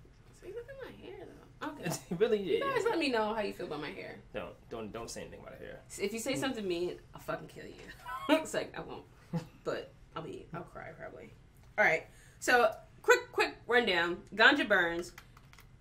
See, 0.43 0.49
look 0.49 0.67
at 0.69 0.77
my 0.85 1.07
hair 1.07 1.19
though. 1.61 1.69
Okay. 1.69 1.97
Really, 2.19 2.39
You 2.43 2.59
yeah. 2.65 2.73
guys 2.75 2.85
let 2.85 2.99
me 2.99 3.11
know 3.11 3.33
how 3.35 3.43
you 3.43 3.53
feel 3.53 3.67
about 3.67 3.81
my 3.81 3.91
hair. 3.91 4.17
Don't 4.35 4.55
don't 4.71 4.93
don't 4.93 5.11
say 5.11 5.21
anything 5.23 5.41
about 5.41 5.59
hair. 5.59 5.81
If 6.01 6.13
you 6.13 6.19
say 6.19 6.35
something 6.35 6.67
mean, 6.67 6.97
I'll 7.15 7.21
fucking 7.21 7.49
kill 7.49 7.65
you. 7.67 7.75
it's 8.31 8.55
like 8.55 8.75
I 8.77 8.81
won't, 8.81 9.05
but 9.65 9.93
I'll 10.17 10.23
be 10.23 10.47
I'll 10.55 10.63
cry 10.63 10.89
probably. 10.99 11.33
All 11.79 11.85
right. 11.85 12.07
So 12.41 12.73
quick 13.03 13.31
quick 13.33 13.55
rundown. 13.69 14.19
Ganja 14.35 14.67
Burns, 14.67 15.13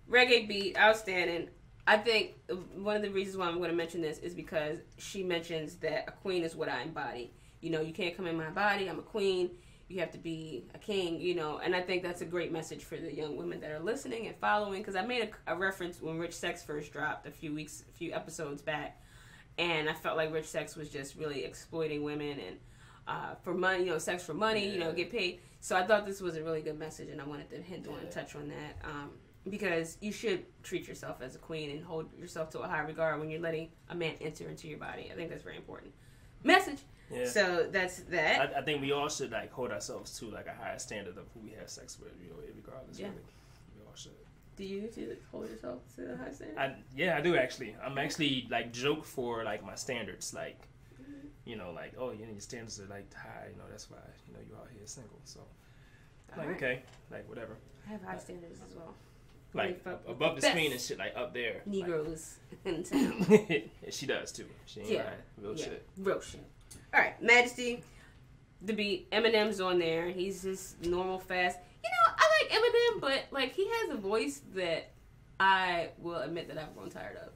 reggae 0.08 0.46
beat, 0.46 0.78
outstanding. 0.78 1.48
I 1.88 1.96
think 1.96 2.34
one 2.76 2.96
of 2.96 3.02
the 3.02 3.10
reasons 3.10 3.38
why 3.38 3.46
I'm 3.46 3.58
going 3.58 3.70
to 3.70 3.76
mention 3.76 4.02
this 4.02 4.18
is 4.18 4.34
because 4.34 4.78
she 4.98 5.22
mentions 5.22 5.76
that 5.76 6.04
a 6.08 6.12
queen 6.12 6.44
is 6.44 6.54
what 6.54 6.68
I 6.68 6.82
embody. 6.82 7.32
You 7.60 7.70
know, 7.70 7.80
you 7.80 7.92
can't 7.92 8.16
come 8.16 8.26
in 8.26 8.36
my 8.36 8.50
body. 8.50 8.88
I'm 8.88 8.98
a 8.98 9.02
queen. 9.02 9.50
You 9.88 10.00
have 10.00 10.10
to 10.12 10.18
be 10.18 10.66
a 10.74 10.78
king. 10.78 11.20
You 11.20 11.34
know, 11.34 11.58
and 11.58 11.74
I 11.74 11.80
think 11.80 12.02
that's 12.02 12.20
a 12.20 12.26
great 12.26 12.52
message 12.52 12.84
for 12.84 12.96
the 12.96 13.12
young 13.12 13.36
women 13.36 13.60
that 13.60 13.70
are 13.70 13.80
listening 13.80 14.26
and 14.26 14.36
following. 14.36 14.82
Because 14.82 14.96
I 14.96 15.02
made 15.02 15.30
a, 15.46 15.54
a 15.54 15.56
reference 15.56 16.02
when 16.02 16.18
Rich 16.18 16.34
Sex 16.34 16.62
first 16.62 16.92
dropped 16.92 17.26
a 17.26 17.30
few 17.30 17.54
weeks, 17.54 17.84
a 17.88 17.92
few 17.96 18.12
episodes 18.12 18.60
back 18.60 19.00
and 19.58 19.90
I 19.90 19.92
felt 19.92 20.16
like 20.16 20.32
Rich 20.32 20.46
Sex 20.46 20.76
was 20.76 20.88
just 20.88 21.16
really 21.16 21.44
exploiting 21.44 22.04
women 22.04 22.38
and 22.38 22.56
uh, 23.06 23.34
for 23.42 23.54
money, 23.54 23.84
you 23.84 23.90
know, 23.90 23.98
sex 23.98 24.22
for 24.22 24.34
money, 24.34 24.68
you 24.68 24.78
know, 24.78 24.92
get 24.92 25.10
paid. 25.10 25.40
So 25.60 25.76
I 25.76 25.84
thought 25.84 26.06
this 26.06 26.20
was 26.20 26.36
a 26.36 26.42
really 26.42 26.60
good 26.60 26.78
message, 26.78 27.08
and 27.08 27.20
I 27.20 27.24
wanted 27.24 27.50
to 27.50 27.56
hint 27.56 27.88
on 27.88 27.98
and 27.98 28.10
touch 28.10 28.36
on 28.36 28.48
that 28.48 28.78
um, 28.84 29.10
because 29.50 29.98
you 30.00 30.12
should 30.12 30.44
treat 30.62 30.86
yourself 30.88 31.20
as 31.22 31.34
a 31.34 31.38
queen 31.38 31.70
and 31.70 31.84
hold 31.84 32.06
yourself 32.18 32.50
to 32.50 32.60
a 32.60 32.68
high 32.68 32.80
regard 32.80 33.18
when 33.20 33.30
you're 33.30 33.40
letting 33.40 33.68
a 33.90 33.94
man 33.94 34.14
enter 34.20 34.48
into 34.48 34.68
your 34.68 34.78
body. 34.78 35.10
I 35.12 35.16
think 35.16 35.30
that's 35.30 35.42
very 35.42 35.56
important. 35.56 35.92
Message. 36.44 36.78
Yeah. 37.10 37.26
So 37.26 37.68
that's 37.70 38.00
that. 38.10 38.54
I, 38.54 38.58
I 38.60 38.62
think 38.62 38.82
we 38.82 38.92
all 38.92 39.08
should 39.08 39.32
like 39.32 39.52
hold 39.52 39.70
ourselves 39.70 40.18
to 40.18 40.26
like 40.26 40.46
a 40.46 40.52
higher 40.52 40.78
standard 40.78 41.16
of 41.16 41.24
who 41.34 41.40
we 41.40 41.50
have 41.58 41.70
sex 41.70 41.98
with, 41.98 42.12
you 42.22 42.30
know, 42.30 42.36
regardless. 42.54 42.98
Yeah. 42.98 43.06
Really. 43.06 43.18
We 43.76 43.86
all 43.86 43.94
should. 43.94 44.12
Do 44.56 44.64
you 44.64 44.88
do 44.94 45.00
you 45.00 45.16
hold 45.30 45.48
yourself 45.48 45.78
to 45.96 46.12
a 46.12 46.16
high 46.16 46.30
standard? 46.30 46.58
I 46.58 46.74
yeah, 46.94 47.16
I 47.16 47.20
do 47.20 47.36
actually. 47.36 47.76
I'm 47.82 47.96
actually 47.96 48.46
like 48.50 48.72
joke 48.72 49.04
for 49.04 49.44
like 49.44 49.64
my 49.64 49.74
standards, 49.74 50.34
like 50.34 50.60
mm-hmm. 51.00 51.28
you 51.44 51.56
know, 51.56 51.70
like, 51.74 51.94
oh, 51.98 52.10
you 52.10 52.26
know, 52.26 52.32
your 52.32 52.40
standards 52.40 52.80
are 52.80 52.86
like 52.86 53.12
high. 53.14 53.46
You 53.52 53.56
know, 53.56 53.64
that's 53.70 53.90
why 53.90 53.98
you 54.26 54.34
know 54.34 54.40
you're 54.46 54.58
out 54.58 54.68
here 54.70 54.82
single. 54.84 55.20
So, 55.24 55.40
like, 56.30 56.40
Alright. 56.40 56.56
okay, 56.56 56.82
like 57.10 57.28
whatever. 57.28 57.56
I 57.86 57.92
have 57.92 58.02
high 58.02 58.18
standards 58.18 58.60
as 58.68 58.76
well. 58.76 58.94
Like 59.54 59.82
above 60.06 60.36
the 60.36 60.40
the 60.42 60.48
screen 60.50 60.72
and 60.72 60.80
shit, 60.80 60.98
like 60.98 61.14
up 61.16 61.32
there. 61.32 61.62
Negroes 61.66 62.36
in 62.64 62.82
town. 62.84 63.26
Like, 63.28 63.70
she 63.90 64.06
does 64.06 64.30
too. 64.32 64.44
She 64.66 64.80
ain't 64.80 64.90
Yeah. 64.90 65.04
lying. 65.04 65.14
Real 65.40 65.56
Yeah. 65.56 65.64
shit. 65.64 65.88
Real 65.96 66.20
shit. 66.20 66.40
All 66.94 67.00
right, 67.00 67.20
Majesty, 67.22 67.82
the 68.62 68.72
beat. 68.74 69.10
Eminem's 69.10 69.60
on 69.60 69.78
there. 69.78 70.08
He's 70.10 70.42
just 70.42 70.80
normal, 70.84 71.18
fast. 71.18 71.58
You 71.82 71.90
know, 71.90 72.14
I 72.18 72.42
like 72.42 72.50
Eminem, 72.62 73.00
but 73.00 73.24
like 73.30 73.52
he 73.54 73.66
has 73.68 73.90
a 73.90 73.96
voice 73.96 74.42
that 74.54 74.90
I 75.40 75.90
will 75.98 76.16
admit 76.16 76.48
that 76.48 76.58
I've 76.58 76.74
grown 76.76 76.90
tired 76.90 77.16
of. 77.16 77.30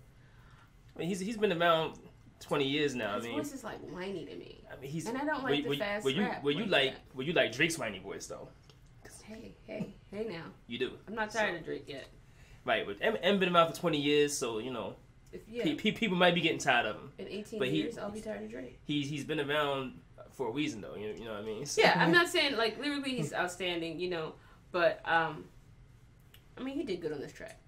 I 0.94 0.98
mean, 0.98 1.08
he's 1.08 1.20
he's 1.20 1.36
been 1.38 1.52
around 1.52 1.98
twenty 2.40 2.68
years 2.68 2.94
now. 2.94 3.14
His 3.16 3.24
I 3.24 3.28
mean, 3.28 3.38
voice 3.38 3.52
is 3.54 3.64
like 3.64 3.78
whiny 3.90 4.26
to 4.26 4.34
me. 4.36 4.64
I 4.70 4.80
mean, 4.80 4.90
he's. 4.90 5.06
And 5.06 5.16
I 5.16 5.24
don't 5.24 5.42
were- 5.42 5.50
like 5.50 5.62
the 5.62 5.68
were, 5.70 5.76
fast 5.76 6.04
were 6.04 6.10
you, 6.10 6.22
rap 6.22 6.42
Were 6.44 6.50
you 6.50 6.66
like 6.66 6.86
like? 6.86 6.94
Were 7.14 7.22
you 7.22 7.32
like 7.32 7.52
Drake's 7.52 7.78
whiny 7.78 8.00
voice 8.00 8.26
though? 8.26 8.48
Hey, 9.24 9.54
hey, 9.66 9.94
hey! 10.10 10.26
Now 10.28 10.44
You 10.66 10.78
do. 10.78 10.92
I'm 11.06 11.14
not 11.14 11.30
tired 11.30 11.54
So- 11.54 11.58
of 11.60 11.64
Drake 11.64 11.84
yet. 11.86 12.06
Right, 12.64 12.86
but 12.86 12.96
M, 13.00 13.16
M 13.22 13.38
been 13.40 13.54
around 13.54 13.72
for 13.72 13.78
twenty 13.80 14.00
years, 14.00 14.36
so 14.36 14.58
you 14.58 14.70
know, 14.72 14.94
If 15.32 15.40
yeah, 15.48 15.64
pe- 15.64 15.74
pe- 15.74 15.90
people 15.92 16.16
might 16.16 16.34
be 16.34 16.40
getting 16.40 16.58
tired 16.58 16.86
of 16.86 16.96
him. 16.96 17.12
in 17.18 17.26
18 17.28 17.58
but 17.58 17.68
he- 17.68 17.78
years, 17.78 17.98
I'll 17.98 18.10
be 18.10 18.20
tired 18.20 18.44
of 18.44 18.50
Drake. 18.50 18.78
He's 18.84 19.08
he's 19.08 19.24
been 19.24 19.40
around 19.40 19.98
for 20.32 20.48
a 20.48 20.52
reason 20.52 20.80
though. 20.80 20.94
You, 20.94 21.08
you 21.18 21.24
know 21.24 21.32
what 21.32 21.42
I 21.42 21.46
mean? 21.46 21.66
So- 21.66 21.80
Yeah, 21.82 21.94
I'm 21.96 22.12
not 22.18 22.28
saying 22.28 22.56
like 22.56 22.78
lyrically 22.78 23.16
he's 23.16 23.32
outstanding, 23.32 23.98
you 23.98 24.10
know, 24.10 24.34
but 24.70 25.00
um, 25.04 25.44
I 26.56 26.62
mean 26.62 26.76
he 26.76 26.84
did 26.84 27.00
good 27.00 27.12
on 27.12 27.20
this 27.20 27.32
track, 27.32 27.60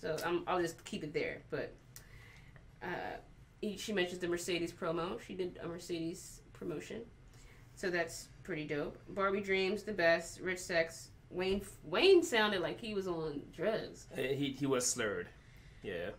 so 0.00 0.16
I'm, 0.24 0.44
I'll 0.46 0.60
just 0.60 0.84
keep 0.84 1.02
it 1.02 1.12
there. 1.12 1.42
But 1.50 1.74
uh, 2.82 2.86
he, 3.60 3.76
she 3.78 3.92
mentions 3.92 4.20
the 4.20 4.28
Mercedes 4.28 4.72
promo. 4.72 5.20
She 5.26 5.34
did 5.34 5.58
a 5.62 5.66
Mercedes 5.66 6.40
promotion, 6.52 7.02
so 7.76 7.90
that's 7.90 8.28
pretty 8.42 8.64
dope. 8.66 8.98
Barbie 9.10 9.40
Dreams, 9.40 9.82
the 9.84 9.92
best. 9.92 10.40
Rich 10.40 10.58
Sex. 10.58 11.10
Wayne 11.30 11.62
Wayne 11.84 12.22
sounded 12.22 12.60
like 12.62 12.80
he 12.80 12.94
was 12.94 13.06
on 13.06 13.42
drugs. 13.54 14.06
Uh, 14.16 14.22
He 14.22 14.56
he 14.58 14.66
was 14.66 14.84
slurred. 14.86 15.28
Yeah. 15.82 16.10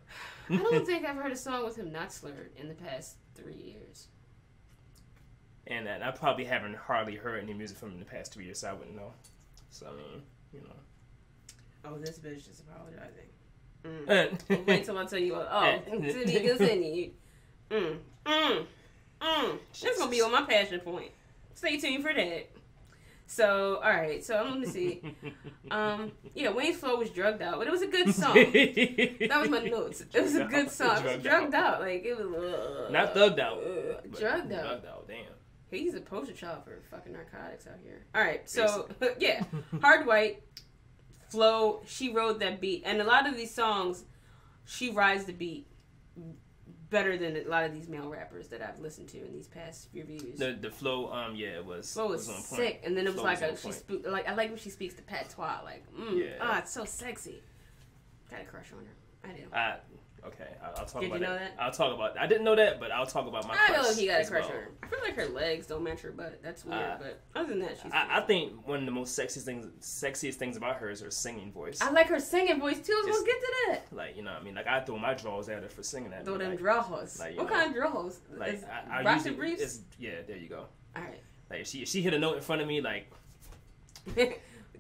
I 0.50 0.58
don't 0.58 0.86
think 0.86 1.06
I've 1.06 1.16
heard 1.18 1.32
a 1.32 1.36
song 1.38 1.66
with 1.66 1.76
him 1.78 1.92
not 1.92 2.12
slurred 2.14 2.52
in 2.58 2.68
the 2.70 2.74
past 2.76 3.16
three 3.36 3.54
years. 3.56 4.08
and 5.68 5.88
uh, 5.88 5.98
I 6.02 6.12
probably 6.12 6.46
haven't 6.46 6.76
hardly 6.76 7.16
heard 7.16 7.44
any 7.44 7.54
music 7.54 7.78
from 7.78 7.90
him 7.90 7.94
in 7.96 8.00
the 8.00 8.06
past 8.06 8.34
three 8.34 8.46
years, 8.46 8.60
so 8.60 8.70
I 8.70 8.74
wouldn't 8.74 8.96
know. 8.96 9.12
So 9.70 9.88
I 9.88 9.92
mean, 9.92 10.22
you 10.54 10.60
know. 10.62 10.76
Oh, 11.86 11.98
this 11.98 12.20
bitch 12.20 12.50
is 12.50 12.62
apologizing. 12.68 13.30
Mm. 13.86 14.68
Wait 14.68 14.84
till 14.86 14.98
I 14.98 15.06
tell 15.06 15.20
you 15.20 15.34
what. 15.34 15.48
Oh, 15.50 15.64
Eh. 15.64 15.78
to 15.90 16.26
me 16.26 16.40
continue. 16.48 17.12
Mm, 17.70 17.98
mm, 18.26 18.66
mm. 19.22 19.58
That's 19.82 19.98
gonna 19.98 20.12
be 20.12 20.22
on 20.22 20.32
my 20.32 20.42
passion 20.44 20.80
point. 20.82 21.12
Stay 21.58 21.78
tuned 21.78 22.04
for 22.04 22.14
that. 22.14 22.52
So, 23.26 23.82
all 23.84 23.90
right. 23.90 24.24
So 24.24 24.44
let 24.48 24.60
me 24.60 24.68
see. 24.68 25.02
Um, 25.70 26.14
yeah, 26.34 26.50
Wayne's 26.50 26.78
flow 26.78 26.96
was 26.96 27.10
drugged 27.10 27.42
out, 27.42 27.58
but 27.58 27.68
it 27.68 27.72
was 27.72 27.82
a 27.82 27.88
good 27.88 28.16
song. 28.16 28.36
That 28.36 29.42
was 29.42 29.50
my 29.50 29.60
notes. 29.60 30.02
It 30.14 30.22
was 30.22 30.36
a 30.36 30.46
good 30.46 30.72
song. 30.72 31.04
Was 31.04 31.22
drugged 31.22 31.54
out. 31.54 31.82
Like 31.82 32.06
it 32.06 32.18
was. 32.18 32.54
Uh, 32.54 32.90
Not 32.90 33.14
thugged 33.14 33.38
out. 33.38 33.58
uh, 33.58 34.00
drugged 34.18 34.54
out. 34.54 34.64
Drugged 34.64 34.86
out. 34.86 35.08
Damn. 35.10 35.26
He's 35.70 35.94
a 35.94 36.00
poster 36.00 36.34
child 36.34 36.64
for 36.64 36.80
fucking 36.90 37.12
narcotics 37.12 37.68
out 37.68 37.80
here. 37.84 38.06
All 38.16 38.22
right, 38.22 38.50
so 38.50 38.88
yeah, 39.20 39.44
Hard 39.82 40.08
White, 40.08 40.42
Flow. 41.28 41.82
She 41.86 42.14
rode 42.14 42.40
that 42.40 42.62
beat, 42.62 42.84
and 42.86 43.02
a 43.02 43.04
lot 43.04 43.28
of 43.28 43.36
these 43.36 43.54
songs, 43.54 44.06
she 44.64 44.92
rides 44.92 45.26
the 45.26 45.34
beat 45.34 45.68
better 46.90 47.18
than 47.18 47.36
a 47.38 47.44
lot 47.50 47.64
of 47.66 47.74
these 47.74 47.88
male 47.90 48.10
rappers 48.10 48.48
that 48.50 48.62
I've 48.62 48.80
listened 48.80 49.10
to 49.10 49.18
in 49.26 49.34
these 49.34 49.48
past 49.48 49.90
reviews. 49.94 50.38
The 50.40 50.58
the 50.60 50.70
flow, 50.72 51.12
um, 51.12 51.36
yeah, 51.36 51.58
it 51.58 51.66
was 51.66 51.92
Flow 51.94 52.08
was 52.10 52.28
was 52.28 52.30
on 52.30 52.36
point. 52.36 52.46
sick, 52.48 52.82
and 52.86 52.96
then 52.96 53.06
it 53.06 53.10
was 53.10 53.16
Flow 53.16 53.24
like 53.26 53.42
was 53.42 53.66
a 53.66 53.74
she 53.74 53.84
point. 53.84 54.08
like 54.12 54.28
I 54.28 54.34
like 54.36 54.50
when 54.50 54.60
she 54.60 54.70
speaks 54.70 54.94
the 54.96 55.02
patois, 55.02 55.62
like 55.64 55.84
mm, 55.94 56.18
Yeah. 56.18 56.36
ah, 56.42 56.60
it's 56.60 56.72
so 56.74 56.86
sexy. 56.86 57.42
Got 58.32 58.42
a 58.42 58.46
crush 58.46 58.72
on 58.74 58.80
her. 58.86 59.30
I 59.30 59.34
do. 59.34 59.44
I, 59.54 59.76
okay, 60.26 60.48
I'll, 60.64 60.70
I'll 60.80 60.86
talk 60.86 61.02
Did 61.02 61.08
about 61.12 61.20
you 61.22 61.26
know 61.28 61.34
that. 61.34 61.56
that? 61.58 61.64
I'll 61.64 61.72
talk 61.72 61.94
about. 61.94 62.18
I 62.18 62.28
didn't 62.28 62.44
know 62.44 62.56
that, 62.56 62.80
but 62.80 62.92
I'll 62.92 63.06
talk 63.06 63.28
about 63.28 63.48
my. 63.48 63.56
I 63.58 63.72
know 63.72 63.84
crush 63.84 63.98
he 63.98 64.08
got 64.08 64.14
a 64.14 64.20
as 64.20 64.30
crush 64.30 64.44
well. 64.44 64.52
on 64.52 64.58
her. 64.64 64.72
I 64.84 64.88
feel 64.88 65.00
like 65.04 65.16
her 65.16 65.26
legs 65.28 65.68
don't 65.68 65.84
match 65.84 66.02
her 66.02 66.12
butt. 66.12 66.40
That's 66.44 66.66
weird, 66.66 66.82
Uh, 66.82 66.98
but 67.00 67.22
other 67.36 67.50
than 67.50 67.60
that, 67.60 67.78
she's. 67.82 67.92
I, 67.92 68.18
I 68.18 68.22
think 68.22 68.68
one 68.68 68.80
of 68.80 68.86
the 68.86 68.92
most 68.92 69.18
sexiest 69.18 69.44
things, 69.46 69.68
sexiest 69.82 70.36
things 70.36 70.58
about 70.58 70.78
her 70.78 70.90
is 70.90 71.02
her 71.02 71.12
singing 71.12 71.52
voice. 71.52 71.82
I 71.82 71.92
like 71.92 72.08
her 72.08 72.20
singing 72.20 72.60
voice 72.60 72.80
too. 72.80 73.02
Let's 73.06 73.24
get 73.24 73.36
to 73.40 73.54
that. 73.68 73.82
like 73.96 74.16
you 74.18 74.24
know, 74.24 74.32
what 74.34 74.42
I 74.42 74.44
mean, 74.46 74.56
like 74.56 74.68
I 74.68 74.80
throw 74.82 74.98
my 74.98 75.14
drawers 75.14 75.50
at 75.50 75.62
her 75.64 75.70
for 75.70 75.84
singing 75.84 76.12
that. 76.12 76.26
Throw 76.26 76.38
them 76.38 76.52
like, 76.52 76.60
draws. 76.60 77.20
like, 77.20 77.38
what 77.38 77.48
know, 77.50 77.54
kind 77.56 77.70
of 77.70 77.76
drawers? 77.76 78.20
like 78.36 78.54
Is 78.56 78.64
I, 78.64 79.04
I 79.04 79.14
usually, 79.16 79.36
briefs? 79.36 79.62
it's- 79.62 79.80
yeah, 80.00 80.22
there 80.28 80.38
you 80.38 80.50
go. 80.50 80.66
All 80.96 81.04
right. 81.04 81.22
Like 81.50 81.62
if 81.62 81.68
she 81.68 81.82
if 81.84 81.88
she 81.88 82.02
hit 82.02 82.14
a 82.14 82.20
note 82.20 82.36
in 82.38 82.42
front 82.44 82.62
of 82.62 82.68
me, 82.68 82.82
like 82.82 83.10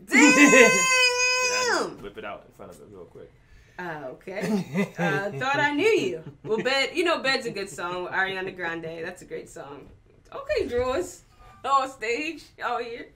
Damn. 0.07 1.89
Just 1.91 2.01
whip 2.01 2.17
it 2.17 2.25
out 2.25 2.43
in 2.47 2.53
front 2.53 2.71
of 2.71 2.77
her 2.79 2.85
real 2.85 3.05
quick. 3.05 3.31
Uh, 3.79 4.03
okay. 4.11 4.89
Uh, 4.97 5.31
thought 5.31 5.59
I 5.59 5.73
knew 5.73 5.87
you. 5.87 6.23
Well, 6.43 6.57
bed. 6.57 6.89
You 6.93 7.03
know, 7.03 7.19
bed's 7.19 7.45
a 7.45 7.51
good 7.51 7.69
song. 7.69 8.07
Ariana 8.07 8.55
Grande. 8.55 9.03
That's 9.05 9.21
a 9.21 9.25
great 9.25 9.49
song. 9.49 9.87
Okay, 10.33 10.67
drawers. 10.67 11.23
On 11.63 11.89
stage 11.89 12.43
out 12.61 12.81
here. 12.81 13.09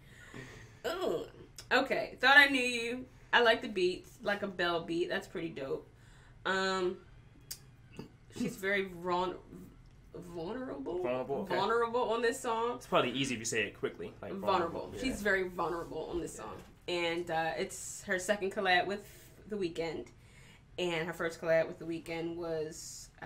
Ugh. 0.86 1.27
Okay. 1.72 2.18
Thought 2.20 2.38
I 2.38 2.48
knew 2.48 2.62
you. 2.62 3.06
I 3.34 3.41
like 3.41 3.62
the 3.62 3.70
beats, 3.70 4.12
like 4.22 4.44
a 4.44 4.48
bell 4.48 4.82
beat. 4.84 5.08
That's 5.10 5.27
pretty 5.27 5.50
dope. 5.50 5.88
Um, 6.46 6.98
she's 8.38 8.58
very 8.58 8.86
vuln- 9.03 9.36
vulnerable. 10.13 10.98
Vulnerable, 11.01 11.36
okay. 11.44 11.56
Vulnerable 11.56 12.01
on 12.12 12.22
this 12.22 12.39
song. 12.39 12.74
It's 12.75 12.88
probably 12.88 13.12
easy 13.12 13.36
if 13.36 13.39
you 13.39 13.46
say 13.46 13.63
it 13.63 13.80
quickly. 13.80 14.13
Like 14.22 14.34
vulnerable. 14.34 14.91
yeah. 14.94 15.01
She's 15.01 15.22
very 15.22 15.48
vulnerable 15.48 16.10
on 16.12 16.20
this 16.20 16.36
song, 16.36 16.56
and 16.88 17.30
uh, 17.32 17.51
it's 17.58 18.03
her 18.03 18.20
second 18.20 18.51
collab 18.53 18.86
with 18.86 19.08
The 19.50 19.56
Weeknd, 19.56 20.08
and 20.79 21.05
her 21.07 21.13
first 21.13 21.41
collab 21.41 21.67
with 21.67 21.79
The 21.79 21.85
Weeknd 21.85 22.35
was 22.35 23.09
uh, 23.21 23.25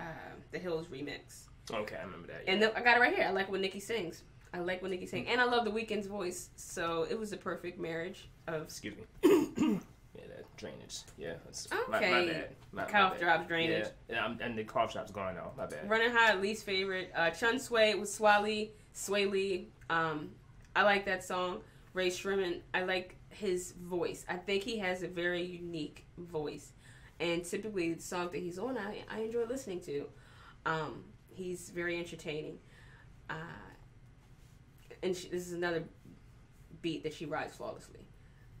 the 0.52 0.58
Hills 0.58 0.86
remix. 0.88 1.44
okay. 1.72 1.96
I 1.96 2.04
remember 2.04 2.28
that. 2.28 2.44
And 2.46 2.60
the, 2.62 2.76
I 2.76 2.82
got 2.82 2.96
it 2.96 3.00
right 3.00 3.14
here. 3.14 3.26
I 3.26 3.30
like 3.32 3.50
when 3.50 3.60
Nicki 3.60 3.80
sings. 3.80 4.22
I 4.54 4.58
like 4.60 4.80
when 4.82 4.90
Nicki 4.90 5.06
sings, 5.06 5.26
and 5.30 5.40
I 5.40 5.44
love 5.44 5.64
The 5.64 5.70
Weeknd's 5.70 6.06
voice. 6.06 6.50
So 6.56 7.06
it 7.10 7.18
was 7.18 7.32
a 7.32 7.36
perfect 7.36 7.78
marriage 7.78 8.28
of 8.46 8.62
Excuse 8.62 8.94
me. 8.96 9.04
yeah, 10.14 10.22
that 10.28 10.56
drainage. 10.56 11.00
Yeah, 11.18 11.34
that's 11.44 11.68
my, 11.70 11.76
my 11.88 11.96
Okay. 11.98 12.28
bad. 12.32 12.48
My, 12.72 12.82
my 12.84 12.88
cough 12.88 13.12
bad. 13.12 13.20
drops 13.20 13.48
drainage. 13.48 13.86
Yeah, 14.08 14.14
yeah 14.16 14.24
I'm, 14.24 14.38
and 14.40 14.56
the 14.56 14.64
cough 14.64 14.92
drop's 14.92 15.10
gone 15.10 15.34
now. 15.34 15.50
My 15.56 15.66
bad. 15.66 15.88
Running 15.90 16.10
High, 16.10 16.34
least 16.36 16.64
favorite. 16.64 17.10
Uh, 17.14 17.30
Chun 17.30 17.56
Swae 17.56 17.98
with 17.98 18.08
Swally, 18.08 18.70
Swae 18.94 19.30
Lee. 19.30 19.68
Um, 19.90 20.30
I 20.74 20.82
like 20.82 21.04
that 21.06 21.24
song. 21.24 21.60
Rae 21.92 22.10
Sremmurd, 22.10 22.60
I 22.74 22.82
like 22.84 23.16
his 23.30 23.72
voice. 23.72 24.24
I 24.28 24.36
think 24.36 24.62
he 24.62 24.78
has 24.78 25.02
a 25.02 25.08
very 25.08 25.42
unique 25.42 26.04
voice. 26.18 26.72
And 27.18 27.44
typically, 27.44 27.94
the 27.94 28.02
song 28.02 28.28
that 28.32 28.38
he's 28.38 28.58
on, 28.58 28.76
I, 28.76 29.02
I 29.10 29.20
enjoy 29.20 29.44
listening 29.44 29.80
to. 29.82 30.06
Um, 30.66 31.04
he's 31.30 31.70
very 31.70 31.98
entertaining. 31.98 32.58
Uh, 33.30 33.34
and 35.02 35.16
she, 35.16 35.28
this 35.28 35.46
is 35.46 35.52
another 35.52 35.84
beat 36.82 37.02
that 37.04 37.14
she 37.14 37.26
rides 37.26 37.54
flawlessly, 37.56 38.06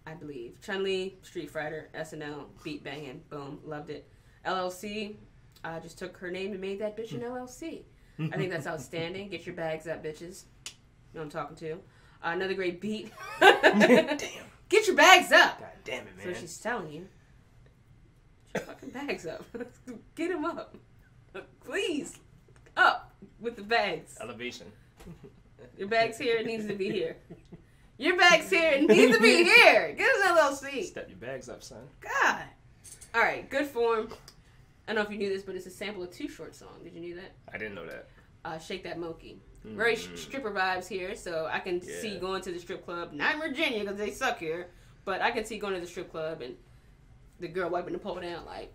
I 0.06 0.14
believe. 0.14 0.60
Chun 0.62 0.82
Li, 0.82 1.18
Street 1.22 1.50
Fighter, 1.50 1.90
SNL, 1.94 2.46
beat 2.64 2.82
banging, 2.82 3.22
boom, 3.28 3.60
loved 3.64 3.90
it. 3.90 4.08
LLC, 4.46 5.16
I 5.64 5.80
just 5.80 5.98
took 5.98 6.16
her 6.18 6.30
name 6.30 6.52
and 6.52 6.60
made 6.60 6.80
that 6.80 6.96
bitch 6.96 7.12
an 7.12 7.20
LLC. 7.20 7.82
I 8.18 8.36
think 8.36 8.50
that's 8.50 8.66
outstanding. 8.66 9.28
Get 9.28 9.44
your 9.44 9.54
bags 9.54 9.86
up, 9.86 10.02
bitches. 10.02 10.44
You 10.64 10.72
know 11.14 11.20
what 11.20 11.22
I'm 11.24 11.30
talking 11.30 11.56
to. 11.56 11.72
Uh, 11.72 12.30
another 12.30 12.54
great 12.54 12.80
beat. 12.80 13.12
Damn. 13.40 14.18
Get 14.68 14.86
your 14.86 14.96
bags 14.96 15.30
up. 15.30 15.60
God 15.60 15.68
damn 15.84 16.06
it, 16.08 16.16
man. 16.16 16.34
So 16.34 16.40
she's 16.40 16.58
telling 16.58 16.92
you. 16.92 17.06
Fucking 18.60 18.90
bags 18.90 19.26
up. 19.26 19.44
Get 20.14 20.28
them 20.30 20.44
up. 20.44 20.74
Please. 21.64 22.18
Up 22.76 23.14
with 23.40 23.56
the 23.56 23.62
bags. 23.62 24.16
Elevation. 24.20 24.66
Your 25.78 25.88
bag's 25.88 26.18
here. 26.18 26.36
It 26.36 26.46
needs 26.46 26.66
to 26.66 26.74
be 26.74 26.90
here. 26.90 27.16
Your 27.98 28.16
bag's 28.18 28.50
here. 28.50 28.72
It 28.72 28.88
needs 28.88 29.16
to 29.16 29.22
be 29.22 29.42
here. 29.44 29.94
Get 29.96 30.08
an 30.16 30.36
LLC. 30.36 30.84
Step 30.84 31.08
your 31.08 31.16
bags 31.16 31.48
up, 31.48 31.62
son. 31.62 31.78
God. 32.00 32.42
All 33.14 33.22
right. 33.22 33.48
Good 33.48 33.66
form. 33.66 34.08
I 34.86 34.92
don't 34.92 34.96
know 34.96 35.02
if 35.02 35.10
you 35.10 35.16
knew 35.18 35.30
this, 35.30 35.42
but 35.42 35.54
it's 35.54 35.64
a 35.66 35.70
sample 35.70 36.02
of 36.02 36.10
Too 36.10 36.28
Short 36.28 36.54
song. 36.54 36.68
Did 36.84 36.92
you 36.94 37.14
know 37.14 37.22
that? 37.22 37.32
I 37.52 37.56
didn't 37.58 37.74
know 37.74 37.86
that. 37.86 38.08
uh, 38.44 38.58
Shake 38.58 38.84
That 38.84 38.98
Monkey. 38.98 39.40
Very 39.64 39.96
sh- 39.96 40.08
Mm. 40.08 40.18
stripper 40.18 40.50
vibes 40.52 40.86
here, 40.86 41.16
so 41.16 41.48
I 41.50 41.58
can 41.58 41.80
Yeah. 41.82 42.00
see 42.00 42.18
going 42.18 42.40
to 42.42 42.52
the 42.52 42.58
strip 42.60 42.84
club. 42.84 43.12
Not 43.12 43.34
in 43.34 43.40
Virginia 43.40 43.80
because 43.80 43.96
they 43.96 44.10
suck 44.12 44.38
here, 44.38 44.68
but 45.04 45.20
I 45.22 45.30
can 45.32 45.44
see 45.44 45.58
going 45.58 45.74
to 45.74 45.80
the 45.80 45.86
strip 45.88 46.10
club 46.10 46.40
and 46.42 46.54
the 47.40 47.48
girl 47.48 47.70
wiping 47.70 47.92
the 47.92 47.98
pole 47.98 48.16
down 48.16 48.44
like 48.46 48.72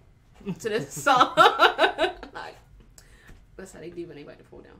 to 0.60 0.70
this 0.70 0.94
song. 1.04 1.34
like 1.38 2.56
that's 3.58 3.72
how 3.74 3.80
they 3.80 3.90
do 3.90 4.08
when 4.08 4.16
they 4.16 4.24
wipe 4.24 4.38
the 4.38 4.44
pole 4.44 4.62
down. 4.64 4.80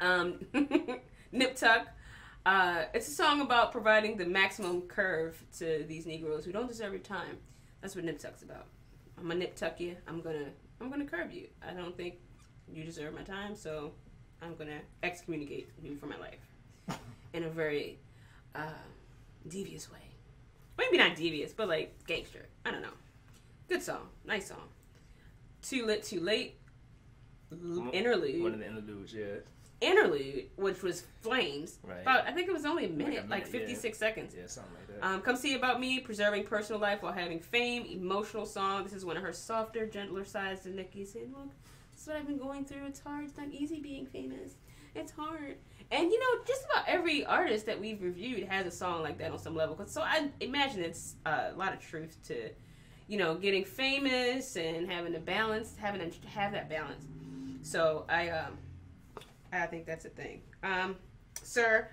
Um, 0.00 0.46
Nip 1.32 1.56
Tuck. 1.56 1.88
Uh, 2.44 2.84
it's 2.94 3.08
a 3.08 3.10
song 3.10 3.40
about 3.40 3.72
providing 3.72 4.16
the 4.16 4.24
maximum 4.24 4.82
curve 4.82 5.42
to 5.58 5.84
these 5.88 6.06
Negroes 6.06 6.44
who 6.44 6.52
don't 6.52 6.68
deserve 6.68 6.92
your 6.92 7.00
time. 7.02 7.38
That's 7.80 7.96
what 7.96 8.04
Nip 8.04 8.18
Tuck's 8.18 8.42
about. 8.42 8.66
I'm 9.18 9.28
gonna 9.28 9.40
nip 9.40 9.56
tuck 9.56 9.80
you. 9.80 9.96
I'm 10.06 10.20
gonna 10.20 10.46
I'm 10.80 10.90
gonna 10.90 11.06
curve 11.06 11.32
you. 11.32 11.48
I 11.66 11.72
don't 11.72 11.96
think 11.96 12.16
you 12.70 12.84
deserve 12.84 13.14
my 13.14 13.22
time, 13.22 13.56
so 13.56 13.92
I'm 14.42 14.54
gonna 14.56 14.80
excommunicate 15.02 15.70
you 15.82 15.96
from 15.96 16.10
my 16.10 16.18
life 16.18 16.98
in 17.32 17.44
a 17.44 17.48
very 17.48 17.98
uh, 18.54 18.84
devious 19.48 19.90
way. 19.90 19.98
Maybe 20.78 20.98
not 20.98 21.16
devious, 21.16 21.52
but 21.52 21.68
like 21.68 21.94
gangster. 22.06 22.46
I 22.64 22.70
don't 22.70 22.82
know. 22.82 22.88
Good 23.68 23.82
song, 23.82 24.08
nice 24.24 24.48
song. 24.48 24.68
Too 25.62 25.86
lit, 25.86 26.02
too 26.04 26.20
late. 26.20 26.58
Interlude. 27.92 28.42
One 28.42 28.52
of 28.54 28.58
the 28.58 28.66
interludes, 28.66 29.14
yeah. 29.14 29.36
interlude, 29.80 30.46
which 30.56 30.82
was 30.82 31.04
Flames. 31.22 31.78
Right. 31.82 32.02
About 32.02 32.26
I 32.26 32.32
think 32.32 32.48
it 32.48 32.52
was 32.52 32.64
only 32.64 32.86
a 32.86 32.88
minute, 32.88 33.24
a 33.24 33.28
like, 33.28 33.50
minute, 33.50 33.68
yeah. 33.68 33.74
56 33.74 33.98
seconds. 33.98 34.34
Yeah, 34.36 34.46
something 34.46 34.72
like 34.74 35.00
that. 35.00 35.06
Um, 35.06 35.20
Come 35.22 35.36
See 35.36 35.54
About 35.54 35.80
Me, 35.80 36.00
Preserving 36.00 36.44
Personal 36.44 36.80
Life 36.80 37.02
While 37.02 37.12
Having 37.12 37.40
Fame, 37.40 37.84
emotional 37.86 38.46
song. 38.46 38.84
This 38.84 38.92
is 38.92 39.04
one 39.04 39.16
of 39.16 39.22
her 39.22 39.32
softer, 39.32 39.86
gentler 39.86 40.24
sides 40.24 40.62
to 40.62 40.70
Nicki 40.70 41.04
saying, 41.04 41.32
Look, 41.36 41.50
this 41.92 42.02
is 42.02 42.08
what 42.08 42.16
I've 42.16 42.26
been 42.26 42.38
going 42.38 42.64
through. 42.64 42.86
It's 42.86 43.00
hard. 43.00 43.24
It's 43.24 43.36
not 43.36 43.48
easy 43.50 43.80
being 43.80 44.06
famous. 44.06 44.54
It's 44.96 45.12
hard. 45.12 45.56
And 45.90 46.10
you 46.10 46.18
know, 46.18 46.44
just 46.46 46.64
about 46.64 46.88
every 46.88 47.24
artist 47.24 47.66
that 47.66 47.80
we've 47.80 48.02
reviewed 48.02 48.48
has 48.48 48.66
a 48.66 48.70
song 48.70 49.02
like 49.02 49.18
that 49.18 49.30
on 49.30 49.38
some 49.38 49.54
level. 49.54 49.78
So 49.86 50.00
I 50.02 50.30
imagine 50.40 50.82
it's 50.82 51.14
uh, 51.24 51.50
a 51.54 51.56
lot 51.56 51.72
of 51.72 51.80
truth 51.80 52.18
to, 52.24 52.50
you 53.06 53.18
know, 53.18 53.36
getting 53.36 53.64
famous 53.64 54.56
and 54.56 54.90
having 54.90 55.14
a 55.14 55.20
balance, 55.20 55.76
having 55.78 56.00
to 56.10 56.28
have 56.28 56.52
that 56.52 56.68
balance. 56.68 57.06
So 57.62 58.04
I, 58.08 58.30
um, 58.30 58.58
I 59.52 59.66
think 59.66 59.86
that's 59.86 60.04
a 60.06 60.08
thing. 60.08 60.42
Um, 60.62 60.96
Sir, 61.42 61.88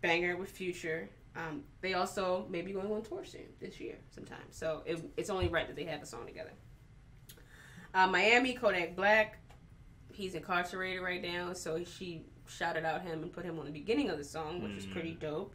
banger 0.00 0.36
with 0.36 0.50
Future. 0.50 1.08
Um, 1.36 1.62
they 1.82 1.94
also 1.94 2.46
may 2.48 2.62
be 2.62 2.72
going 2.72 2.90
on 2.90 3.02
tour 3.02 3.24
soon 3.24 3.42
this 3.60 3.78
year 3.78 3.96
sometime. 4.10 4.38
So 4.50 4.82
it, 4.86 4.98
it's 5.16 5.30
only 5.30 5.48
right 5.48 5.66
that 5.66 5.76
they 5.76 5.84
have 5.84 6.02
a 6.02 6.06
song 6.06 6.26
together. 6.26 6.52
Uh, 7.94 8.06
Miami, 8.06 8.54
Kodak 8.54 8.96
Black. 8.96 9.38
He's 10.16 10.34
incarcerated 10.34 11.02
right 11.02 11.20
now, 11.20 11.52
so 11.52 11.84
she 11.84 12.22
shouted 12.48 12.86
out 12.86 13.02
him 13.02 13.22
and 13.22 13.30
put 13.30 13.44
him 13.44 13.58
on 13.58 13.66
the 13.66 13.70
beginning 13.70 14.08
of 14.08 14.16
the 14.16 14.24
song, 14.24 14.62
which 14.62 14.74
was 14.74 14.86
pretty 14.86 15.12
dope. 15.12 15.54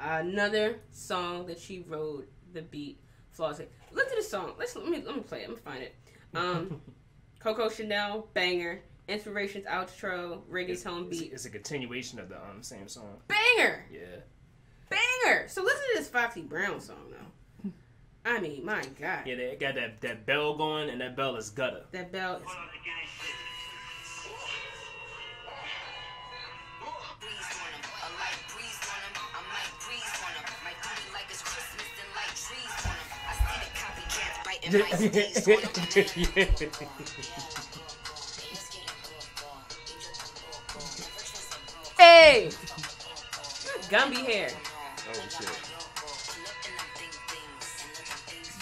another 0.00 0.80
song 0.90 1.46
that 1.46 1.60
she 1.60 1.84
wrote, 1.88 2.28
the 2.52 2.62
beat 2.62 2.98
flawlessly. 3.30 3.68
Look 3.92 4.08
at 4.08 4.16
the 4.16 4.22
song. 4.22 4.54
Let's 4.58 4.74
let 4.74 4.88
me 4.88 5.00
let 5.06 5.14
me 5.14 5.22
play 5.22 5.42
it. 5.42 5.48
Let 5.48 5.56
me 5.58 5.62
find 5.64 5.82
it. 5.84 5.94
Um, 6.34 6.80
Coco 7.38 7.68
Chanel, 7.68 8.26
banger. 8.34 8.80
Inspirations 9.06 9.66
outro, 9.66 10.40
reggaeton 10.50 11.08
It's, 11.10 11.20
beat, 11.20 11.32
it's 11.32 11.44
a 11.44 11.50
continuation 11.50 12.18
of 12.18 12.28
the 12.30 12.36
um, 12.36 12.62
same 12.62 12.88
song. 12.88 13.18
banger, 13.28 13.84
Yeah. 13.92 14.00
banger. 14.88 15.46
So 15.46 15.62
listen 15.62 15.82
to 15.92 15.98
this 15.98 16.08
Foxy 16.08 16.40
Brown 16.40 16.80
song 16.80 16.96
though. 17.10 17.70
I 18.24 18.40
mean, 18.40 18.64
my 18.64 18.80
God, 18.98 19.26
Yeah, 19.26 19.34
they 19.34 19.56
got 19.60 19.74
that, 19.74 20.00
that 20.00 20.24
bell 20.24 20.56
going, 20.56 20.88
and 20.88 21.00
that 21.02 21.14
bell 21.16 21.36
is 21.36 21.50
gutter. 21.50 21.84
that 21.92 22.10
bell 22.10 22.36
is 22.36 22.42
hey, 41.98 42.48
Gumby 43.90 44.24
hair. 44.24 44.48
Oh, 45.06 45.12
shit. 45.28 45.50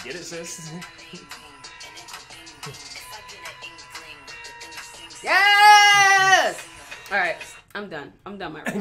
Get 0.03 0.15
it, 0.15 0.23
sis? 0.23 0.71
Yes. 5.23 6.67
All 7.11 7.17
right, 7.17 7.37
I'm 7.73 7.87
done. 7.87 8.11
I'm 8.25 8.37
done 8.37 8.53
my 8.53 8.63
rap. 8.63 8.75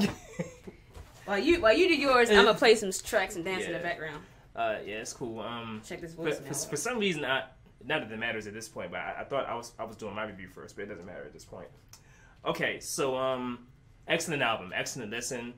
while 1.25 1.39
you 1.39 1.61
while 1.61 1.73
you 1.73 1.89
do 1.89 1.95
yours, 1.95 2.31
I'm 2.31 2.45
gonna 2.45 2.55
play 2.55 2.75
some 2.75 2.91
tracks 2.91 3.37
and 3.37 3.45
dance 3.45 3.65
in 3.65 3.73
the 3.73 3.79
background. 3.79 4.23
Uh, 4.55 4.77
yeah, 4.85 4.97
it's 4.97 5.13
cool. 5.13 5.41
Um, 5.41 5.81
Check 5.87 6.01
this 6.01 6.15
for, 6.15 6.25
voice 6.25 6.39
for, 6.39 6.55
for 6.71 6.77
some 6.77 6.99
reason, 6.99 7.25
I 7.25 7.45
not 7.85 8.03
that 8.03 8.13
it 8.13 8.19
matters 8.19 8.47
at 8.47 8.55
this 8.55 8.69
point, 8.69 8.91
but 8.91 9.01
I, 9.01 9.17
I 9.21 9.25
thought 9.25 9.49
I 9.49 9.55
was 9.55 9.73
I 9.79 9.85
was 9.85 9.97
doing 9.97 10.15
my 10.15 10.25
review 10.25 10.49
first, 10.49 10.77
but 10.77 10.83
it 10.83 10.87
doesn't 10.87 11.07
matter 11.07 11.25
at 11.25 11.33
this 11.33 11.45
point. 11.45 11.69
Okay, 12.45 12.81
so 12.81 13.17
um, 13.17 13.67
excellent 14.07 14.43
album, 14.43 14.73
excellent 14.75 15.11
listen. 15.11 15.55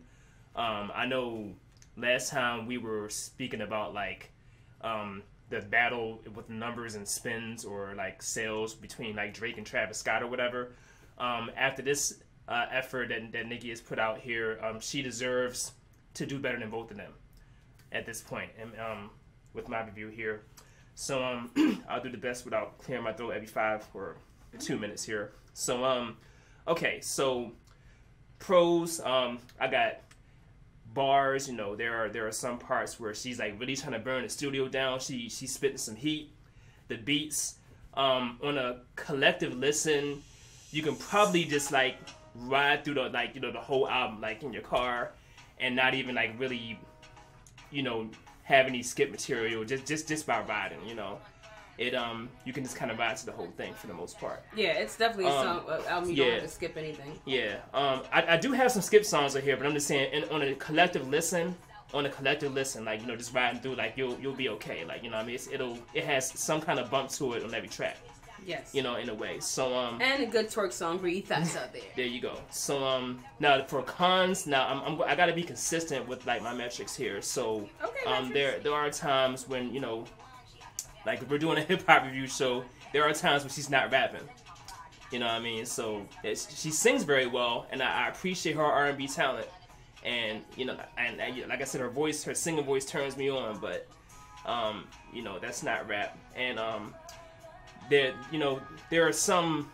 Um, 0.54 0.92
I 0.94 1.06
know 1.06 1.54
last 1.96 2.30
time 2.30 2.66
we 2.66 2.78
were 2.78 3.08
speaking 3.08 3.60
about 3.60 3.94
like 3.94 4.30
um 4.80 5.22
the 5.50 5.60
battle 5.60 6.20
with 6.34 6.48
numbers 6.48 6.94
and 6.94 7.06
spins 7.06 7.64
or 7.64 7.94
like 7.96 8.22
sales 8.22 8.74
between 8.74 9.16
like 9.16 9.34
Drake 9.34 9.58
and 9.58 9.66
Travis 9.66 9.98
Scott 9.98 10.22
or 10.22 10.26
whatever. 10.26 10.72
Um, 11.18 11.50
after 11.56 11.82
this 11.82 12.22
uh, 12.48 12.66
effort 12.70 13.10
that, 13.10 13.30
that 13.32 13.46
Nicki 13.46 13.68
has 13.68 13.80
put 13.80 13.98
out 13.98 14.18
here, 14.18 14.58
um, 14.62 14.80
she 14.80 15.02
deserves 15.02 15.72
to 16.14 16.26
do 16.26 16.38
better 16.38 16.58
than 16.58 16.70
both 16.70 16.90
of 16.90 16.96
them 16.96 17.12
at 17.94 18.06
this. 18.06 18.24
And 18.30 18.72
um, 18.78 19.10
with 19.54 19.68
my 19.68 19.84
review 19.84 20.08
here, 20.08 20.42
so 20.94 21.22
um, 21.24 21.82
I'll 21.88 22.02
do 22.02 22.10
the 22.10 22.18
best 22.18 22.44
without 22.44 22.78
clearing 22.78 23.04
my 23.04 23.12
throat 23.12 23.30
every 23.30 23.46
five 23.46 23.86
or 23.94 24.16
two 24.58 24.78
minutes 24.78 25.04
here. 25.04 25.32
So 25.52 25.84
um, 25.84 26.16
okay, 26.68 27.00
so 27.00 27.52
pros. 28.38 29.00
Um, 29.00 29.38
I 29.60 29.68
got 29.68 30.00
bars. 30.92 31.48
You 31.48 31.56
know, 31.56 31.74
there 31.76 32.04
are 32.04 32.08
there 32.08 32.26
are 32.26 32.32
some 32.32 32.58
parts 32.58 33.00
where 33.00 33.14
she's 33.14 33.38
like 33.38 33.58
really 33.58 33.76
trying 33.76 33.92
to 33.92 33.98
burn 33.98 34.22
the 34.22 34.28
studio 34.28 34.68
down. 34.68 35.00
She 35.00 35.28
she's 35.28 35.52
spitting 35.52 35.78
some 35.78 35.96
heat. 35.96 36.30
The 36.88 36.96
beats 36.96 37.56
um, 37.94 38.38
on 38.42 38.58
a 38.58 38.80
collective 38.96 39.54
listen, 39.54 40.22
you 40.70 40.82
can 40.82 40.96
probably 40.96 41.44
just 41.44 41.72
like 41.72 41.96
ride 42.34 42.84
through 42.84 42.94
the 42.94 43.08
like 43.08 43.34
you 43.34 43.40
know 43.40 43.52
the 43.52 43.60
whole 43.60 43.88
album 43.88 44.20
like 44.20 44.42
in 44.42 44.52
your 44.52 44.62
car, 44.62 45.12
and 45.58 45.74
not 45.74 45.94
even 45.94 46.14
like 46.14 46.38
really, 46.38 46.78
you 47.74 47.82
know, 47.82 48.08
have 48.44 48.66
any 48.66 48.82
skip 48.82 49.10
material. 49.10 49.64
Just 49.64 49.84
just 49.86 50.08
just 50.08 50.26
by 50.26 50.40
riding. 50.42 50.78
You 50.86 50.94
know, 50.94 51.18
it 51.78 51.94
um 51.94 52.28
you 52.44 52.52
can 52.52 52.62
just 52.62 52.76
kind 52.76 52.90
of 52.90 52.98
ride 52.98 53.16
to 53.16 53.26
the 53.26 53.32
whole 53.32 53.50
thing 53.56 53.74
for 53.74 53.86
the 53.88 53.94
most 53.94 54.18
part. 54.18 54.42
Yeah, 54.56 54.72
it's 54.82 54.96
definitely 54.96 55.26
a 55.26 55.36
Um, 55.36 55.44
song. 55.44 55.64
Uh, 55.68 55.82
album 55.88 56.10
you 56.10 56.16
yeah. 56.16 56.24
don't 56.24 56.34
have 56.34 56.42
to 56.42 56.48
skip 56.48 56.76
anything. 56.76 57.18
Yeah, 57.26 57.56
um, 57.72 58.02
I, 58.12 58.34
I 58.34 58.36
do 58.36 58.52
have 58.52 58.70
some 58.70 58.82
skip 58.82 59.04
songs 59.04 59.34
right 59.34 59.42
here, 59.44 59.56
but 59.56 59.66
I'm 59.66 59.74
just 59.74 59.86
saying, 59.88 60.12
in, 60.12 60.24
on 60.30 60.42
a 60.42 60.54
collective 60.54 61.08
listen, 61.08 61.56
on 61.92 62.06
a 62.06 62.10
collective 62.10 62.52
listen, 62.54 62.84
like 62.84 63.00
you 63.00 63.06
know, 63.06 63.16
just 63.16 63.34
riding 63.34 63.60
through, 63.60 63.74
like 63.76 63.94
you'll 63.96 64.18
you'll 64.20 64.34
be 64.34 64.48
okay, 64.50 64.84
like 64.84 65.02
you 65.02 65.10
know, 65.10 65.16
what 65.16 65.24
I 65.24 65.26
mean, 65.26 65.34
it's, 65.36 65.48
it'll 65.48 65.78
it 65.94 66.04
has 66.04 66.30
some 66.38 66.60
kind 66.60 66.78
of 66.78 66.90
bump 66.90 67.10
to 67.10 67.32
it 67.34 67.42
on 67.44 67.54
every 67.54 67.68
track, 67.68 67.96
Yes. 68.46 68.74
you 68.74 68.82
know, 68.82 68.96
in 68.96 69.08
a 69.08 69.14
way. 69.14 69.40
So 69.40 69.74
um, 69.76 70.00
And 70.00 70.22
a 70.22 70.26
good 70.26 70.48
twerk 70.48 70.72
song 70.72 70.98
for 70.98 71.08
you 71.08 71.22
thoughts 71.22 71.56
out 71.56 71.72
there. 71.72 71.82
there 71.96 72.06
you 72.06 72.20
go. 72.20 72.38
So 72.50 72.84
um, 72.84 73.20
now 73.40 73.62
for 73.64 73.82
cons, 73.82 74.46
now 74.46 74.66
I'm, 74.68 74.80
I'm 74.82 75.02
I 75.02 75.14
gotta 75.14 75.32
be 75.34 75.42
consistent 75.42 76.06
with 76.08 76.26
like 76.26 76.42
my 76.42 76.52
metrics 76.54 76.94
here. 76.94 77.20
So 77.22 77.68
Okay, 77.82 78.04
um, 78.06 78.28
metrics. 78.28 78.34
there 78.34 78.58
there 78.60 78.74
are 78.74 78.90
times 78.90 79.48
when 79.48 79.72
you 79.72 79.80
know, 79.80 80.04
like 81.06 81.22
if 81.22 81.30
we're 81.30 81.38
doing 81.38 81.58
a 81.58 81.62
hip 81.62 81.84
hop 81.86 82.04
review 82.04 82.26
show, 82.26 82.64
there 82.92 83.04
are 83.04 83.12
times 83.12 83.42
when 83.42 83.50
she's 83.50 83.70
not 83.70 83.90
rapping. 83.90 84.26
You 85.10 85.20
know 85.20 85.26
what 85.26 85.34
I 85.34 85.40
mean? 85.40 85.64
So 85.64 86.08
it's, 86.24 86.60
she 86.60 86.70
sings 86.70 87.04
very 87.04 87.26
well, 87.26 87.66
and 87.70 87.80
I, 87.82 88.06
I 88.06 88.08
appreciate 88.08 88.56
her 88.56 88.64
R 88.64 88.86
and 88.86 88.98
B 88.98 89.06
talent. 89.06 89.46
And 90.04 90.42
you 90.56 90.64
know, 90.64 90.76
and, 90.98 91.20
and 91.20 91.48
like 91.48 91.60
I 91.60 91.64
said, 91.64 91.80
her 91.80 91.88
voice, 91.88 92.24
her 92.24 92.34
singing 92.34 92.64
voice 92.64 92.84
turns 92.84 93.16
me 93.16 93.30
on. 93.30 93.58
But 93.58 93.86
um, 94.44 94.86
you 95.12 95.22
know, 95.22 95.38
that's 95.38 95.62
not 95.62 95.88
rap. 95.88 96.18
And 96.36 96.58
um, 96.58 96.94
there, 97.90 98.12
you 98.32 98.38
know, 98.38 98.60
there 98.90 99.06
are 99.06 99.12
some 99.12 99.70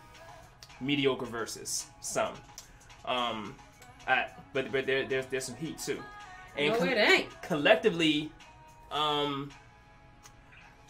mediocre 0.79 1.25
verses, 1.25 1.85
some. 2.01 2.33
Um, 3.05 3.55
I, 4.07 4.27
but 4.53 4.71
but 4.71 4.85
there, 4.85 5.05
there's 5.05 5.25
there's 5.27 5.45
some 5.45 5.55
heat 5.55 5.77
too. 5.79 5.99
And 6.57 6.73
No, 6.73 6.83
it 6.85 6.97
ain't. 6.97 7.41
collectively, 7.41 8.29
um, 8.91 9.51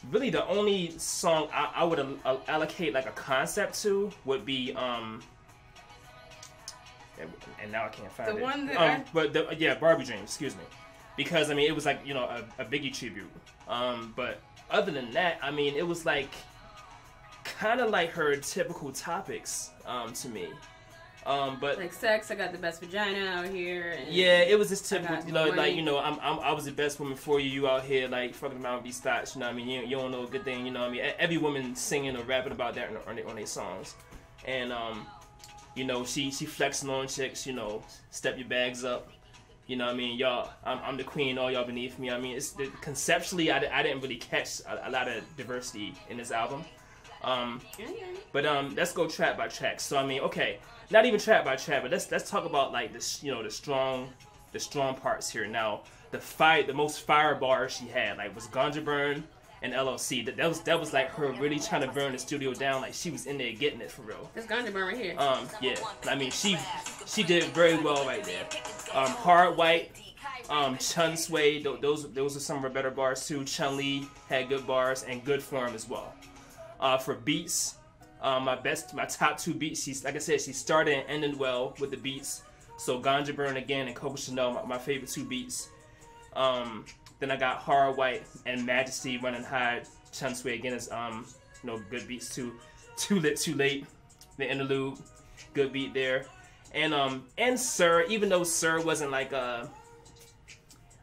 really 0.09 0.29
the 0.29 0.45
only 0.47 0.97
song 0.97 1.47
I, 1.53 1.71
I 1.75 1.83
would 1.83 1.99
al- 2.25 2.41
allocate 2.47 2.93
like 2.93 3.05
a 3.05 3.11
concept 3.11 3.81
to 3.83 4.11
would 4.25 4.45
be 4.45 4.73
um. 4.73 5.21
And, 7.19 7.29
and 7.61 7.71
now 7.71 7.85
I 7.85 7.89
can't 7.89 8.11
find 8.11 8.29
The 8.31 8.37
it. 8.37 8.41
one 8.41 8.65
that 8.67 8.75
um, 8.77 8.81
I- 8.83 9.03
but 9.13 9.33
the, 9.33 9.55
yeah, 9.57 9.75
Barbie 9.75 10.05
Dreams. 10.05 10.23
Excuse 10.23 10.55
me, 10.55 10.63
because 11.17 11.51
I 11.51 11.53
mean 11.53 11.67
it 11.67 11.75
was 11.75 11.85
like 11.85 11.99
you 12.05 12.13
know 12.13 12.23
a, 12.23 12.43
a 12.61 12.65
Biggie 12.65 12.93
tribute. 12.93 13.29
Um, 13.67 14.13
but 14.15 14.41
other 14.71 14.91
than 14.91 15.11
that, 15.11 15.37
I 15.43 15.51
mean 15.51 15.75
it 15.75 15.85
was 15.85 16.05
like 16.05 16.29
kind 17.43 17.79
of 17.81 17.89
like 17.89 18.11
her 18.11 18.35
typical 18.35 18.91
topics 18.91 19.71
um 19.85 20.13
to 20.13 20.29
me. 20.29 20.49
Um, 21.23 21.59
but 21.61 21.77
Like 21.77 21.93
sex, 21.93 22.31
I 22.31 22.35
got 22.35 22.51
the 22.51 22.57
best 22.57 22.81
vagina 22.81 23.27
out 23.27 23.47
here. 23.47 23.91
And 23.91 24.11
yeah, 24.11 24.39
it 24.39 24.57
was 24.57 24.69
just 24.69 24.89
typical, 24.89 25.23
you 25.23 25.31
know, 25.31 25.49
like 25.49 25.75
you 25.75 25.83
know, 25.83 25.99
I'm, 25.99 26.17
I'm 26.19 26.39
I 26.39 26.51
was 26.51 26.65
the 26.65 26.71
best 26.71 26.99
woman 26.99 27.15
for 27.15 27.39
you. 27.39 27.47
You 27.47 27.67
out 27.67 27.83
here 27.83 28.07
like 28.07 28.33
fucking 28.33 28.63
around 28.63 28.83
be 28.83 28.91
stocks, 28.91 29.35
you 29.35 29.39
know 29.39 29.45
what 29.45 29.53
I 29.53 29.57
mean? 29.57 29.67
You, 29.67 29.81
you 29.81 29.97
don't 29.97 30.09
know 30.11 30.23
a 30.23 30.27
good 30.27 30.43
thing, 30.43 30.65
you 30.65 30.71
know 30.71 30.79
what 30.81 30.89
I 30.89 30.93
mean? 30.93 31.01
Every 31.19 31.37
woman 31.37 31.75
singing 31.75 32.17
or 32.17 32.23
rapping 32.23 32.51
about 32.53 32.73
that 32.75 32.89
on, 33.07 33.15
their- 33.15 33.27
on 33.29 33.35
their 33.35 33.45
songs, 33.45 33.93
and 34.45 34.73
um, 34.73 35.05
you 35.75 35.83
know, 35.83 36.03
she 36.05 36.31
she 36.31 36.45
flexing 36.47 36.89
on 36.89 37.07
chicks, 37.07 37.45
you 37.45 37.53
know, 37.53 37.83
step 38.09 38.39
your 38.39 38.47
bags 38.47 38.83
up, 38.83 39.07
you 39.67 39.75
know 39.75 39.85
what 39.85 39.93
I 39.93 39.97
mean? 39.97 40.17
Y'all, 40.17 40.49
I'm, 40.65 40.79
I'm 40.79 40.97
the 40.97 41.03
queen, 41.03 41.37
all 41.37 41.51
y'all 41.51 41.65
beneath 41.65 41.99
me. 41.99 42.09
I 42.09 42.19
mean, 42.19 42.35
it's 42.35 42.49
the, 42.53 42.65
conceptually, 42.81 43.51
I, 43.51 43.57
I 43.71 43.83
didn't 43.83 44.01
really 44.01 44.17
catch 44.17 44.61
a, 44.61 44.87
a 44.87 44.89
lot 44.89 45.07
of 45.07 45.23
diversity 45.37 45.93
in 46.09 46.17
this 46.17 46.31
album. 46.31 46.65
Um, 47.23 47.61
but 48.31 48.45
um, 48.45 48.73
let's 48.75 48.93
go 48.93 49.07
track 49.07 49.37
by 49.37 49.47
track. 49.47 49.79
So 49.79 49.97
I 49.97 50.05
mean, 50.05 50.21
okay, 50.21 50.59
not 50.89 51.05
even 51.05 51.19
track 51.19 51.45
by 51.45 51.55
track, 51.55 51.81
but 51.83 51.91
let's 51.91 52.11
let's 52.11 52.29
talk 52.29 52.45
about 52.45 52.71
like 52.71 52.93
this, 52.93 53.23
you 53.23 53.31
know, 53.31 53.43
the 53.43 53.51
strong, 53.51 54.09
the 54.51 54.59
strong 54.59 54.95
parts 54.95 55.29
here. 55.29 55.47
Now, 55.47 55.81
the 56.11 56.19
fight, 56.19 56.67
the 56.67 56.73
most 56.73 57.01
fire 57.01 57.35
bars 57.35 57.73
she 57.73 57.85
had, 57.85 58.17
like 58.17 58.35
was 58.35 58.47
Ganja 58.47 58.83
Burn 58.83 59.23
and 59.61 59.73
LLC. 59.73 60.25
That, 60.25 60.37
that 60.37 60.49
was 60.49 60.61
that 60.61 60.79
was 60.79 60.93
like 60.93 61.09
her 61.11 61.31
really 61.33 61.59
trying 61.59 61.81
to 61.81 61.87
burn 61.87 62.11
the 62.11 62.17
studio 62.17 62.53
down. 62.53 62.81
Like 62.81 62.93
she 62.93 63.11
was 63.11 63.25
in 63.25 63.37
there 63.37 63.53
getting 63.53 63.81
it 63.81 63.91
for 63.91 64.01
real. 64.01 64.29
This 64.33 64.45
ganja 64.45 64.73
burn 64.73 64.87
right 64.87 64.97
here. 64.97 65.15
Um, 65.17 65.47
yeah, 65.61 65.75
I 66.07 66.15
mean 66.15 66.31
she 66.31 66.57
she 67.05 67.23
did 67.23 67.43
very 67.45 67.77
well 67.77 68.05
right 68.05 68.23
there. 68.23 68.45
Um, 68.93 69.09
Hard 69.09 69.57
White, 69.57 69.91
um, 70.49 70.77
Chun 70.77 71.13
Swae, 71.13 71.63
tho- 71.63 71.77
those 71.77 72.11
those 72.11 72.35
are 72.35 72.39
some 72.39 72.57
of 72.57 72.63
her 72.63 72.69
better 72.69 72.91
bars 72.91 73.27
too. 73.27 73.43
Chun 73.45 73.77
Li 73.77 74.07
had 74.29 74.49
good 74.49 74.65
bars 74.65 75.03
and 75.03 75.23
good 75.23 75.43
form 75.43 75.75
as 75.75 75.87
well. 75.87 76.13
Uh, 76.81 76.97
for 76.97 77.13
beats, 77.13 77.75
um, 78.21 78.43
my 78.43 78.55
best, 78.55 78.93
my 78.93 79.05
top 79.05 79.37
two 79.37 79.53
beats. 79.53 79.83
She's 79.83 80.03
like 80.03 80.15
I 80.15 80.19
said, 80.19 80.41
she 80.41 80.51
started 80.51 80.95
and 80.95 81.07
ended 81.07 81.37
well 81.37 81.75
with 81.79 81.91
the 81.91 81.97
beats. 81.97 82.43
So 82.77 82.99
Ganja 82.99 83.35
Burn 83.35 83.57
again 83.57 83.87
and 83.87 83.95
Coco 83.95 84.15
Chanel, 84.15 84.53
my, 84.53 84.63
my 84.63 84.77
favorite 84.77 85.09
two 85.09 85.23
beats. 85.23 85.69
Um, 86.35 86.85
then 87.19 87.29
I 87.29 87.35
got 87.35 87.57
Hard 87.57 87.97
White 87.97 88.23
and 88.45 88.65
Majesty 88.65 89.17
running 89.17 89.43
high. 89.43 89.83
Chun 90.11 90.31
Swae 90.31 90.55
again 90.55 90.73
is 90.73 90.91
um, 90.91 91.25
you 91.63 91.69
know, 91.69 91.81
good 91.89 92.07
beats 92.07 92.33
too. 92.33 92.53
Too 92.97 93.19
lit, 93.19 93.37
too 93.37 93.55
late. 93.55 93.85
The 94.37 94.49
interlude, 94.49 94.97
good 95.53 95.71
beat 95.71 95.93
there. 95.93 96.25
And 96.73 96.93
um, 96.93 97.25
and 97.37 97.59
Sir, 97.59 98.05
even 98.07 98.29
though 98.29 98.43
Sir 98.43 98.81
wasn't 98.81 99.11
like 99.11 99.33
uh, 99.33 99.65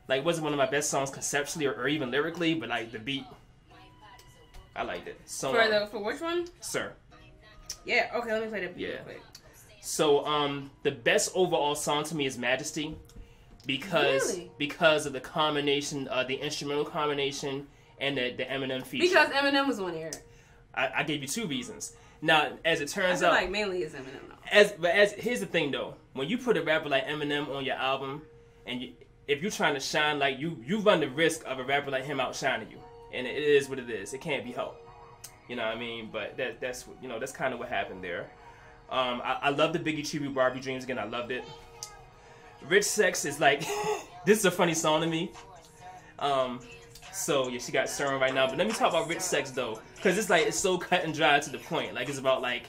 like 0.09 0.25
wasn't 0.25 0.45
one 0.45 0.53
of 0.53 0.59
my 0.59 0.69
best 0.69 0.91
songs 0.91 1.11
conceptually 1.11 1.67
or, 1.67 1.75
or 1.75 1.89
even 1.89 2.11
lyrically, 2.11 2.55
but 2.55 2.69
like 2.69 2.91
the 2.91 2.99
beat, 2.99 3.25
I 4.79 4.83
liked 4.85 5.09
it. 5.09 5.21
So 5.25 5.53
for 5.53 5.61
um, 5.63 5.71
the 5.71 5.87
for 5.89 5.99
which 6.03 6.21
one? 6.21 6.47
Sir. 6.61 6.93
Yeah. 7.85 8.11
Okay. 8.15 8.33
Let 8.33 8.43
me 8.43 8.49
play 8.49 8.61
that 8.61 8.77
beat 8.77 8.83
Yeah. 8.89 8.95
real 8.95 9.03
quick. 9.05 9.23
So 9.81 10.25
um 10.25 10.71
the 10.85 10.93
best 10.93 11.33
overall 11.35 11.75
song 11.75 12.05
to 12.05 12.15
me 12.15 12.27
is 12.27 12.39
Majesty 12.39 12.97
because 13.67 14.37
Really? 14.37 14.51
because 14.59 15.07
of 15.07 15.13
the 15.13 15.21
combination 15.21 16.09
uh 16.09 16.25
the 16.25 16.35
instrumental 16.37 16.85
combination 16.85 17.67
and 18.01 18.17
the, 18.17 18.33
the 18.37 18.45
Eminem 18.45 18.85
feature. 18.85 19.09
Because 19.09 19.29
Eminem 19.31 19.67
was 19.67 19.81
on 19.81 19.93
here. 19.95 20.11
I, 20.75 20.91
I 20.99 21.03
gave 21.03 21.23
you 21.23 21.29
two 21.29 21.47
reasons. 21.47 21.97
Now 22.23 22.53
as 22.65 22.81
it 22.81 22.89
turns 22.89 23.23
out 23.23 23.33
like 23.33 23.51
mainly 23.51 23.83
is 23.83 23.95
Eminem 23.95 24.29
though. 24.29 24.35
as 24.51 24.73
but 24.73 24.91
as 24.93 25.13
here's 25.13 25.41
the 25.41 25.47
thing 25.47 25.71
though, 25.73 25.95
when 26.13 26.29
you 26.29 26.39
put 26.39 26.57
a 26.57 26.63
rapper 26.63 26.89
like 26.89 27.07
Eminem 27.07 27.49
on 27.55 27.65
your 27.65 27.77
album 27.77 28.23
and 28.67 28.81
you, 28.83 28.93
if 29.27 29.43
you're 29.43 29.51
trying 29.51 29.75
to 29.75 29.81
shine 29.81 30.19
like 30.19 30.39
you 30.39 30.63
you 30.65 30.79
run 30.81 31.01
the 31.01 31.09
risk 31.11 31.45
of 31.47 31.59
a 31.59 31.65
rapper 31.65 31.91
like 31.91 32.05
him 32.05 32.21
outshining 32.21 32.71
you. 32.71 32.79
And 33.13 33.27
it 33.27 33.37
is 33.37 33.69
what 33.69 33.79
it 33.79 33.89
is. 33.89 34.13
It 34.13 34.21
can't 34.21 34.45
be 34.45 34.53
helped. 34.53 34.87
You 35.49 35.57
know 35.57 35.65
what 35.65 35.77
I 35.77 35.79
mean? 35.79 36.11
But 36.13 36.37
that 36.37 36.61
that's 36.61 36.87
you 37.01 37.09
know 37.09 37.19
that's 37.19 37.33
kind 37.33 37.55
of 37.55 37.59
what 37.59 37.69
happened 37.69 38.05
there. 38.05 38.31
Um, 38.91 39.21
I, 39.25 39.39
I 39.43 39.51
love 39.51 39.73
the 39.73 39.79
Biggie 39.79 40.09
tribute 40.09 40.35
Barbie 40.35 40.61
Dreams 40.61 40.85
again. 40.85 40.99
I 40.99 41.05
loved 41.05 41.31
it. 41.31 41.45
Rich 42.69 42.85
Sex 42.85 43.25
is 43.25 43.41
like 43.41 43.61
this 44.27 44.39
is 44.39 44.45
a 44.45 44.51
funny 44.51 44.75
song 44.75 45.01
to 45.01 45.07
me. 45.07 45.33
Um, 46.19 46.61
so 47.13 47.49
yeah, 47.49 47.59
she 47.59 47.73
got 47.73 47.89
Serum 47.89 48.21
right 48.21 48.35
now. 48.35 48.47
But 48.47 48.59
let 48.59 48.67
me 48.67 48.73
talk 48.73 48.91
about 48.91 49.09
Rich 49.09 49.21
Sex 49.21 49.51
though, 49.51 49.81
because 49.97 50.19
it's 50.19 50.31
like 50.31 50.47
it's 50.47 50.59
so 50.59 50.79
cut 50.79 51.05
and 51.05 51.15
dry 51.15 51.39
to 51.41 51.51
the 51.51 51.59
point. 51.59 51.95
Like 51.95 52.09
it's 52.09 52.19
about 52.19 52.43
like 52.43 52.65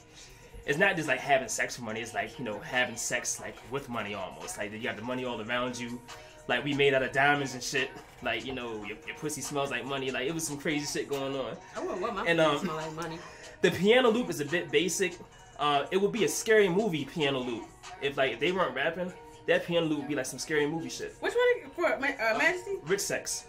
it's 0.66 0.78
not 0.78 0.96
just 0.96 1.08
like 1.08 1.20
having 1.20 1.48
sex 1.48 1.76
for 1.76 1.84
money. 1.84 2.00
It's 2.00 2.14
like 2.14 2.38
you 2.40 2.46
know 2.46 2.60
having 2.60 2.96
sex 2.96 3.40
like 3.40 3.56
with 3.72 3.90
money 3.90 4.14
almost. 4.14 4.58
Like 4.58 4.72
you 4.72 4.80
got 4.80 4.96
the 4.96 5.02
money 5.02 5.26
all 5.26 5.42
around 5.42 5.80
you. 5.80 6.00
Like 6.48 6.64
we 6.64 6.74
made 6.74 6.94
out 6.94 7.04
of 7.04 7.12
diamonds 7.12 7.54
and 7.54 7.64
shit. 7.64 7.90
Like 8.22 8.46
you 8.46 8.54
know 8.54 8.84
your, 8.84 8.98
your 9.08 9.16
pussy 9.18 9.42
smells 9.42 9.72
like 9.72 9.86
money. 9.86 10.12
Like 10.12 10.28
it 10.28 10.34
was 10.34 10.46
some 10.46 10.58
crazy 10.58 10.86
shit 10.86 11.10
going 11.10 11.36
on. 11.36 11.56
I 11.76 11.80
wouldn't 11.80 12.02
want 12.02 12.16
my 12.16 12.22
And, 12.22 12.30
and, 12.30 12.42
um, 12.42 12.58
smell 12.60 12.76
like 12.76 12.94
money. 12.96 13.20
The 13.62 13.72
piano 13.72 14.10
loop 14.10 14.30
is 14.30 14.40
a 14.40 14.46
bit 14.46 14.72
basic. 14.72 15.18
Uh, 15.58 15.86
it 15.92 15.98
would 15.98 16.12
be 16.12 16.24
a 16.24 16.28
scary 16.30 16.70
movie 16.70 17.06
piano 17.06 17.40
loop 17.40 17.66
if 18.02 18.18
like 18.18 18.34
if 18.34 18.40
they 18.40 18.52
weren't 18.52 18.76
rapping. 18.76 19.12
That 19.48 19.66
piano 19.66 19.86
loop 19.88 20.00
would 20.00 20.08
be 20.08 20.16
like 20.16 20.26
some 20.26 20.40
scary 20.40 20.68
movie 20.68 20.90
shit. 20.90 21.16
Which 21.22 21.34
one 21.34 21.72
for 21.72 21.98
Ma- 22.00 22.08
uh, 22.08 22.38
Majesty? 22.38 22.76
Rich 22.84 23.02
sex, 23.02 23.46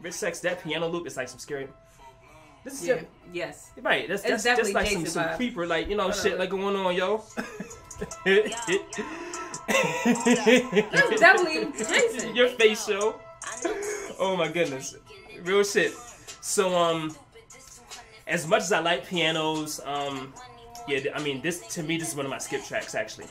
rich 0.00 0.14
sex. 0.14 0.40
That 0.40 0.62
piano 0.62 0.88
loop 0.88 1.06
is 1.06 1.16
like 1.16 1.28
some 1.28 1.38
scary. 1.38 1.68
This 2.64 2.74
is 2.80 2.86
Yeah. 2.86 2.94
just- 2.96 3.06
Yes. 3.32 3.70
right. 3.82 4.06
That's 4.08 4.24
It's 4.24 4.42
that's 4.44 4.60
just 4.60 4.74
like 4.74 4.86
some, 4.86 5.04
Jason 5.04 5.22
some 5.24 5.36
creeper 5.36 5.66
like 5.66 5.88
you 5.88 5.96
know 5.96 6.04
Hold 6.04 6.16
shit 6.16 6.38
like 6.38 6.50
going 6.50 6.76
on 6.76 6.94
yo. 6.94 7.24
That's 10.02 11.20
definitely 11.20 11.72
Jason. 11.76 12.34
Your 12.36 12.48
face 12.48 12.86
show. 12.86 13.20
Oh 14.18 14.36
my 14.36 14.48
goodness, 14.48 14.96
real 15.42 15.64
shit. 15.64 15.92
So 16.40 16.76
um, 16.76 17.16
as 18.26 18.46
much 18.46 18.62
as 18.62 18.72
I 18.72 18.80
like 18.80 19.06
pianos, 19.06 19.80
um, 19.84 20.32
yeah, 20.88 21.00
I 21.14 21.22
mean 21.22 21.40
this 21.42 21.66
to 21.74 21.82
me 21.82 21.98
this 21.98 22.10
is 22.10 22.16
one 22.16 22.26
of 22.26 22.30
my 22.30 22.38
skip 22.38 22.64
tracks 22.64 22.94
actually. 22.94 23.26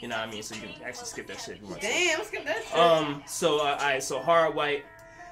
You 0.00 0.08
know 0.08 0.16
what 0.16 0.28
I 0.28 0.30
mean? 0.30 0.42
So 0.42 0.54
you 0.54 0.62
can 0.62 0.70
actually 0.82 1.06
skip 1.06 1.26
that 1.26 1.40
shit 1.40 1.58
if 1.62 1.74
to. 1.74 1.80
Damn, 1.80 2.18
let's 2.18 2.30
get 2.30 2.46
that 2.46 2.64
shit. 2.64 2.78
Um. 2.78 3.22
So, 3.26 3.58
uh, 3.58 3.72
alright. 3.72 4.02
So, 4.02 4.18
hard 4.18 4.54
white. 4.54 4.84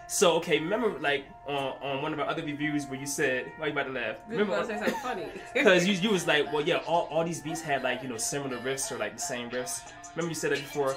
So, 0.08 0.32
okay. 0.36 0.58
Remember, 0.58 0.98
like 0.98 1.24
on, 1.46 1.72
on 1.82 2.02
one 2.02 2.12
of 2.12 2.20
our 2.20 2.26
other 2.26 2.42
reviews 2.42 2.86
where 2.86 3.00
you 3.00 3.06
said, 3.06 3.50
"Why 3.56 3.66
you 3.66 3.72
about 3.72 3.86
to 3.86 3.92
laugh?" 3.92 4.16
Remember, 4.28 4.60
to 4.60 4.66
say 4.66 4.76
something 4.76 4.94
funny. 5.02 5.26
because 5.54 5.86
you 5.86 5.94
you 5.94 6.10
was 6.10 6.26
like, 6.26 6.52
"Well, 6.52 6.62
yeah, 6.62 6.80
all, 6.86 7.08
all 7.10 7.24
these 7.24 7.40
beats 7.40 7.62
had 7.62 7.82
like 7.82 8.02
you 8.02 8.10
know 8.10 8.18
similar 8.18 8.58
riffs 8.58 8.92
or 8.92 8.98
like 8.98 9.14
the 9.14 9.22
same 9.22 9.48
riffs." 9.48 9.90
Remember 10.14 10.30
you 10.30 10.34
said 10.34 10.52
that 10.52 10.58
before. 10.58 10.94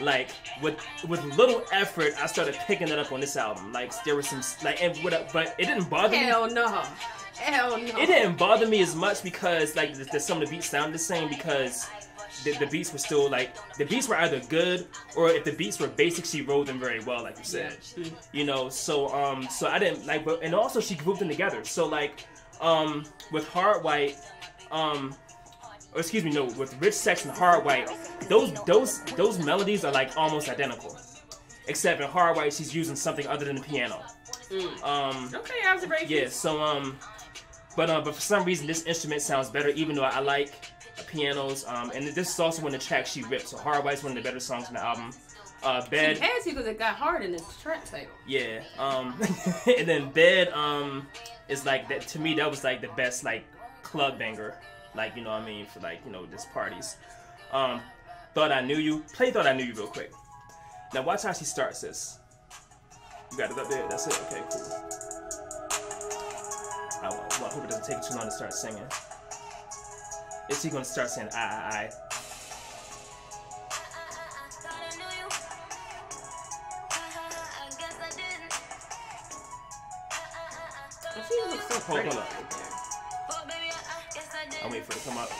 Like 0.00 0.30
with 0.62 0.76
with 1.08 1.24
little 1.36 1.64
effort, 1.72 2.12
I 2.20 2.26
started 2.26 2.54
picking 2.66 2.88
it 2.88 2.98
up 2.98 3.12
on 3.12 3.20
this 3.20 3.36
album. 3.36 3.72
Like 3.72 3.92
there 4.04 4.16
was 4.16 4.28
some 4.28 4.42
like, 4.62 4.82
and 4.82 4.96
what, 4.98 5.32
but 5.32 5.54
it 5.58 5.66
didn't 5.66 5.88
bother 5.88 6.10
me. 6.10 6.24
Hell 6.24 6.50
no. 6.50 6.82
Hell 7.36 7.78
no. 7.78 7.98
It 7.98 8.06
didn't 8.06 8.36
bother 8.36 8.66
me 8.66 8.82
as 8.82 8.94
much 8.94 9.22
because 9.22 9.76
like 9.76 9.94
the, 9.94 10.04
the, 10.04 10.20
some 10.20 10.40
of 10.40 10.48
the 10.48 10.54
beats 10.54 10.68
sounded 10.68 10.94
the 10.94 10.98
same 10.98 11.28
because 11.28 11.88
the, 12.44 12.52
the 12.58 12.66
beats 12.66 12.92
were 12.92 12.98
still 12.98 13.30
like 13.30 13.54
the 13.78 13.84
beats 13.84 14.08
were 14.08 14.16
either 14.16 14.40
good 14.48 14.86
or 15.16 15.30
if 15.30 15.44
the 15.44 15.52
beats 15.52 15.78
were 15.78 15.88
basic, 15.88 16.24
she 16.24 16.42
wrote 16.42 16.66
them 16.66 16.78
very 16.78 17.02
well, 17.04 17.22
like 17.22 17.38
you 17.38 17.44
said. 17.44 17.78
Mm. 17.96 18.12
You 18.32 18.44
know, 18.44 18.68
so 18.68 19.08
um, 19.14 19.48
so 19.50 19.66
I 19.68 19.78
didn't 19.78 20.06
like, 20.06 20.24
but 20.24 20.42
and 20.42 20.54
also 20.54 20.80
she 20.80 20.94
grouped 20.94 21.20
them 21.20 21.28
together. 21.28 21.64
So 21.64 21.86
like, 21.86 22.26
um, 22.60 23.04
with 23.32 23.48
Hard 23.48 23.82
White, 23.82 24.16
um, 24.70 25.14
or 25.96 26.00
excuse 26.00 26.22
me, 26.24 26.30
no, 26.30 26.44
with 26.44 26.80
Rich 26.80 26.94
Sex 26.94 27.24
and 27.24 27.34
Hard 27.36 27.64
White, 27.64 27.88
those 28.28 28.52
those 28.64 29.02
those 29.16 29.38
melodies 29.44 29.84
are 29.84 29.92
like 29.92 30.16
almost 30.16 30.48
identical, 30.48 30.96
except 31.66 32.00
in 32.00 32.08
Hard 32.08 32.36
White 32.36 32.52
she's 32.52 32.74
using 32.74 32.94
something 32.96 33.26
other 33.26 33.44
than 33.46 33.56
the 33.56 33.62
piano. 33.62 34.02
Mm. 34.50 34.82
Um, 34.84 35.30
Okay, 35.34 35.54
observation. 35.66 36.06
yeah, 36.08 36.28
so 36.28 36.60
um, 36.62 36.96
but 37.76 37.90
uh, 37.90 38.00
but 38.00 38.14
for 38.14 38.20
some 38.20 38.44
reason 38.44 38.66
this 38.66 38.82
instrument 38.84 39.22
sounds 39.22 39.50
better, 39.50 39.70
even 39.70 39.96
though 39.96 40.04
I 40.04 40.20
like 40.20 40.52
pianos. 41.08 41.64
Um, 41.66 41.90
and 41.94 42.06
this 42.06 42.32
is 42.32 42.38
also 42.40 42.62
one 42.62 42.74
of 42.74 42.80
the 42.80 42.86
tracks 42.86 43.10
she 43.12 43.22
ripped. 43.24 43.48
So 43.48 43.56
Hard 43.58 43.84
White's 43.84 44.02
one 44.02 44.12
of 44.16 44.22
the 44.22 44.22
better 44.28 44.40
songs 44.40 44.68
on 44.68 44.74
the 44.74 44.84
album. 44.84 45.10
Uh, 45.62 45.82
It 45.84 45.90
Bed, 45.90 46.18
has 46.18 46.44
to 46.44 46.50
because 46.50 46.66
it 46.66 46.78
got 46.78 46.94
hard 46.96 47.22
in 47.24 47.32
the 47.32 47.42
track 47.62 47.84
title. 47.90 48.08
yeah. 48.26 48.62
Um, 48.78 49.18
and 49.78 49.88
then 49.88 50.10
Bed, 50.10 50.48
um, 50.50 51.06
is 51.48 51.64
like 51.64 51.88
that 51.88 52.02
to 52.08 52.18
me. 52.20 52.34
That 52.34 52.48
was 52.50 52.62
like 52.62 52.80
the 52.82 52.88
best 52.96 53.24
like 53.24 53.44
club 53.82 54.18
banger. 54.18 54.58
Like 54.96 55.14
you 55.14 55.22
know 55.22 55.30
what 55.30 55.42
I 55.42 55.46
mean 55.46 55.66
for 55.66 55.80
like 55.80 56.00
you 56.06 56.10
know 56.10 56.24
just 56.26 56.50
parties. 56.52 56.96
Um, 57.52 57.80
thought 58.34 58.50
I 58.50 58.62
knew 58.62 58.78
you. 58.78 59.04
Play 59.12 59.30
thought 59.30 59.46
I 59.46 59.52
knew 59.52 59.64
you 59.64 59.74
real 59.74 59.86
quick. 59.86 60.10
Now 60.94 61.02
watch 61.02 61.22
how 61.22 61.32
she 61.32 61.44
starts 61.44 61.82
this. 61.82 62.18
You 63.30 63.38
got 63.38 63.50
it 63.50 63.58
up 63.58 63.68
there. 63.68 63.86
That's 63.88 64.06
it. 64.06 64.18
Okay, 64.26 64.42
cool. 64.50 64.62
I, 67.02 67.08
well, 67.10 67.44
I 67.44 67.54
hope 67.54 67.64
it 67.64 67.70
doesn't 67.70 67.84
take 67.84 68.02
too 68.08 68.16
long 68.16 68.24
to 68.24 68.30
start 68.30 68.54
singing. 68.54 68.82
Is 70.48 70.62
he 70.62 70.70
gonna 70.70 70.84
start 70.84 71.10
saying 71.10 71.28
ah, 71.34 71.36
ah, 71.36 71.70
ah"? 71.70 71.76
I 71.76 71.82
I 71.82 71.88
I? 71.88 71.90
She 81.28 81.50
looks 81.50 81.66
so 81.68 81.80
Hold- 81.80 82.00
pretty. 82.02 82.65
I'm 84.66 84.72
waiting 84.72 84.84
for 84.84 84.94
it 84.94 85.02
to 85.02 85.08
come 85.08 85.18
up. 85.18 85.30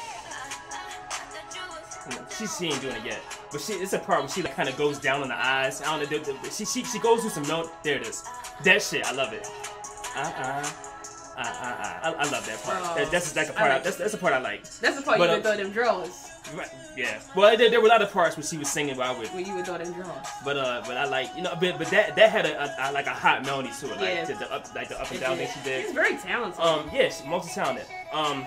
You 2.09 2.17
know, 2.17 2.27
she, 2.31 2.47
she 2.47 2.67
ain't 2.67 2.81
doing 2.81 2.95
it 2.95 3.05
yet, 3.05 3.21
but 3.51 3.61
she 3.61 3.73
it's 3.73 3.93
a 3.93 3.99
part 3.99 4.21
where 4.21 4.29
she 4.29 4.41
like 4.41 4.55
kind 4.55 4.69
of 4.69 4.77
goes 4.77 5.01
down 5.01 5.23
on 5.23 5.29
the 5.29 5.35
eyes. 5.37 5.83
I 5.83 5.99
don't 5.99 6.09
know. 6.11 6.35
She 6.51 6.65
she 6.65 6.85
she 6.85 7.01
goes 7.01 7.23
through 7.23 7.31
some 7.31 7.43
note. 7.49 7.71
There 7.83 7.97
it 7.97 8.07
is. 8.07 8.23
That 8.63 8.81
shit, 8.81 9.05
I 9.05 9.11
love 9.13 9.33
it. 9.33 9.49
Uh 10.15 10.21
uh. 10.21 10.71
Uh, 11.37 11.41
uh, 11.41 11.43
uh. 11.43 12.01
I, 12.03 12.15
I 12.19 12.31
love 12.31 12.47
that 12.47 12.63
part. 12.63 12.79
Oh, 12.81 12.95
That- 12.95 13.11
that's 13.11 13.35
like 13.35 13.49
a 13.49 13.51
I 13.51 13.55
part. 13.57 13.71
I 13.71 13.75
like 13.75 13.83
that's 13.85 13.97
that's 13.97 14.13
the 14.13 14.19
part 14.19 14.33
I 14.35 14.39
like. 14.39 14.63
That's 14.63 14.97
the 14.97 15.03
part 15.03 15.19
But, 15.19 15.25
you 15.25 15.31
uh, 15.31 15.35
would 15.35 15.43
throw 15.43 15.57
them 15.57 15.71
drawers. 15.73 16.31
Right, 16.55 16.69
Yeah. 16.97 17.19
Well, 17.35 17.57
there, 17.57 17.69
there 17.69 17.81
were 17.81 17.87
a 17.89 17.91
lot 17.91 18.03
of 18.03 18.13
parts 18.13 18.37
where 18.37 18.45
she 18.47 18.57
was 18.57 18.71
singing 18.71 18.97
while 18.97 19.17
I 19.17 19.19
would. 19.19 19.27
Where 19.31 19.43
you 19.43 19.57
would 19.57 19.67
throw 19.67 19.77
them 19.79 19.93
drawers. 19.93 20.27
But 20.45 20.57
uh, 20.57 20.83
but 20.87 20.97
I 20.97 21.05
like 21.07 21.29
you 21.37 21.43
know, 21.43 21.55
but 21.61 21.77
but 21.77 21.89
that 21.89 22.15
that 22.15 22.31
had 22.31 22.47
a, 22.47 22.63
a, 22.63 22.91
a 22.91 22.93
like 22.93 23.07
a 23.07 23.11
hot 23.11 23.45
melody 23.45 23.71
to 23.81 23.87
it, 23.87 23.97
like 23.97 24.01
Yeah. 24.01 24.25
the, 24.27 24.35
the 24.35 24.53
up 24.55 24.73
like 24.75 24.89
the 24.89 25.01
up 25.01 25.11
and 25.11 25.19
down 25.19 25.37
thing 25.39 25.49
she 25.53 25.61
did. 25.65 25.85
She's 25.87 25.93
very 25.95 26.17
talented. 26.17 26.61
Um, 26.61 26.89
yes, 26.95 27.25
multi 27.27 27.51
talented. 27.53 27.87
Um, 28.13 28.47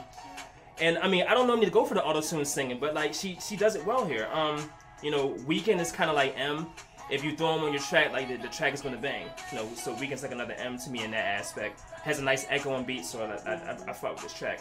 and 0.82 0.98
I 1.00 1.08
mean, 1.08 1.26
I 1.28 1.34
don't 1.34 1.48
normally 1.48 1.70
go 1.70 1.86
for 1.86 1.94
the 1.94 2.04
auto 2.04 2.22
tune 2.22 2.46
singing, 2.46 2.80
but 2.80 2.94
like 2.94 3.14
she 3.14 3.38
she 3.42 3.56
does 3.56 3.76
it 3.76 3.86
well 3.86 4.06
here. 4.06 4.28
Um, 4.32 4.70
you 5.02 5.12
know, 5.12 5.30
Weeknd 5.48 5.80
is 5.80 5.92
kind 5.92 6.10
of 6.10 6.16
like 6.16 6.38
M, 6.38 6.68
if 7.10 7.24
you 7.24 7.36
throw 7.36 7.56
them 7.56 7.66
on 7.66 7.74
your 7.74 7.82
track, 7.82 8.12
like 8.12 8.28
the, 8.28 8.38
the 8.38 8.48
track 8.48 8.74
is 8.74 8.82
gonna 8.82 8.98
bang. 8.98 9.28
You 9.52 9.60
know, 9.60 9.70
so 9.76 9.94
Weeknd's 9.96 10.24
like 10.24 10.32
another 10.32 10.54
M 10.54 10.78
to 10.78 10.90
me 10.90 11.04
in 11.04 11.12
that 11.12 11.26
aspect. 11.26 11.82
Has 12.04 12.20
a 12.20 12.24
nice 12.24 12.46
echoing 12.50 12.86
beat, 12.86 13.06
so 13.06 13.24
I, 13.24 13.50
I, 13.50 13.54
I, 13.54 13.78
I 13.90 13.94
fuck 13.94 14.14
with 14.14 14.24
this 14.24 14.34
track. 14.34 14.60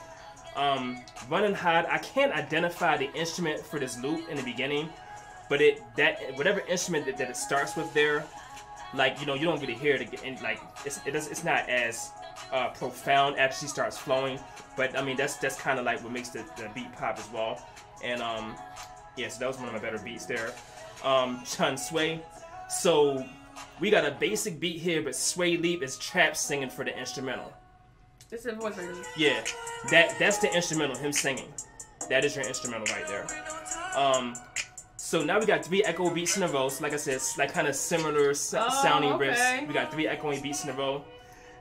Um, 0.56 1.02
Running 1.28 1.54
Hot, 1.54 1.86
I 1.88 1.98
can't 1.98 2.32
identify 2.32 2.96
the 2.96 3.12
instrument 3.12 3.60
for 3.60 3.78
this 3.78 4.00
loop 4.00 4.28
in 4.28 4.36
the 4.36 4.42
beginning, 4.42 4.88
but 5.48 5.60
it 5.60 5.82
that 5.96 6.36
whatever 6.36 6.60
instrument 6.60 7.06
that, 7.06 7.16
that 7.18 7.30
it 7.30 7.36
starts 7.36 7.76
with 7.76 7.92
there, 7.94 8.24
like 8.94 9.20
you 9.20 9.26
know 9.26 9.34
you 9.34 9.44
don't 9.44 9.60
really 9.60 9.74
hear 9.74 9.94
it 9.94 10.00
again. 10.00 10.38
Like 10.42 10.60
it's 10.84 11.00
it 11.06 11.12
does, 11.12 11.28
it's 11.28 11.44
not 11.44 11.68
as 11.68 12.12
uh, 12.52 12.68
profound 12.70 13.38
actually 13.38 13.68
starts 13.68 13.96
flowing, 13.98 14.38
but 14.76 14.96
I 14.98 15.02
mean 15.02 15.16
that's 15.16 15.36
that's 15.36 15.60
kind 15.60 15.78
of 15.78 15.84
like 15.84 16.02
what 16.02 16.12
makes 16.12 16.30
the, 16.30 16.44
the 16.56 16.70
beat 16.74 16.92
pop 16.92 17.18
as 17.18 17.28
well. 17.32 17.60
And 18.02 18.22
um, 18.22 18.54
yeah, 19.16 19.28
so 19.28 19.40
that 19.40 19.48
was 19.48 19.58
one 19.58 19.66
of 19.68 19.72
my 19.74 19.80
better 19.80 19.98
beats 19.98 20.26
there. 20.26 20.52
Um, 21.04 21.42
Chun 21.44 21.74
Swae, 21.74 22.20
so 22.68 23.24
we 23.80 23.90
got 23.90 24.04
a 24.04 24.10
basic 24.12 24.60
beat 24.60 24.80
here, 24.80 25.02
but 25.02 25.14
Sway 25.14 25.56
Leap 25.56 25.82
is 25.82 25.96
trap 25.98 26.36
singing 26.36 26.70
for 26.70 26.84
the 26.84 26.96
instrumental. 26.96 27.52
This 28.30 28.44
is 28.44 28.54
voice 28.56 28.76
right 28.76 28.88
Yeah, 29.16 29.42
that 29.90 30.18
that's 30.18 30.38
the 30.38 30.54
instrumental, 30.54 30.96
him 30.96 31.12
singing. 31.12 31.52
That 32.10 32.24
is 32.24 32.36
your 32.36 32.44
instrumental 32.46 32.86
right 32.94 33.06
there. 33.06 33.26
Um, 33.96 34.34
so 34.96 35.24
now 35.24 35.38
we 35.38 35.46
got 35.46 35.64
three 35.64 35.82
echo 35.84 36.10
beats 36.10 36.36
in 36.36 36.42
a 36.42 36.48
row. 36.48 36.68
So 36.68 36.82
like 36.82 36.92
I 36.92 36.96
said, 36.96 37.14
it's 37.14 37.38
like 37.38 37.52
kind 37.52 37.66
of 37.66 37.74
similar 37.74 38.30
Oh, 38.30 38.32
sounding 38.34 39.12
okay. 39.12 39.28
riffs. 39.28 39.66
We 39.66 39.72
got 39.72 39.90
three 39.92 40.06
echoing 40.06 40.42
beats 40.42 40.64
in 40.64 40.70
a 40.70 40.74
row. 40.74 41.04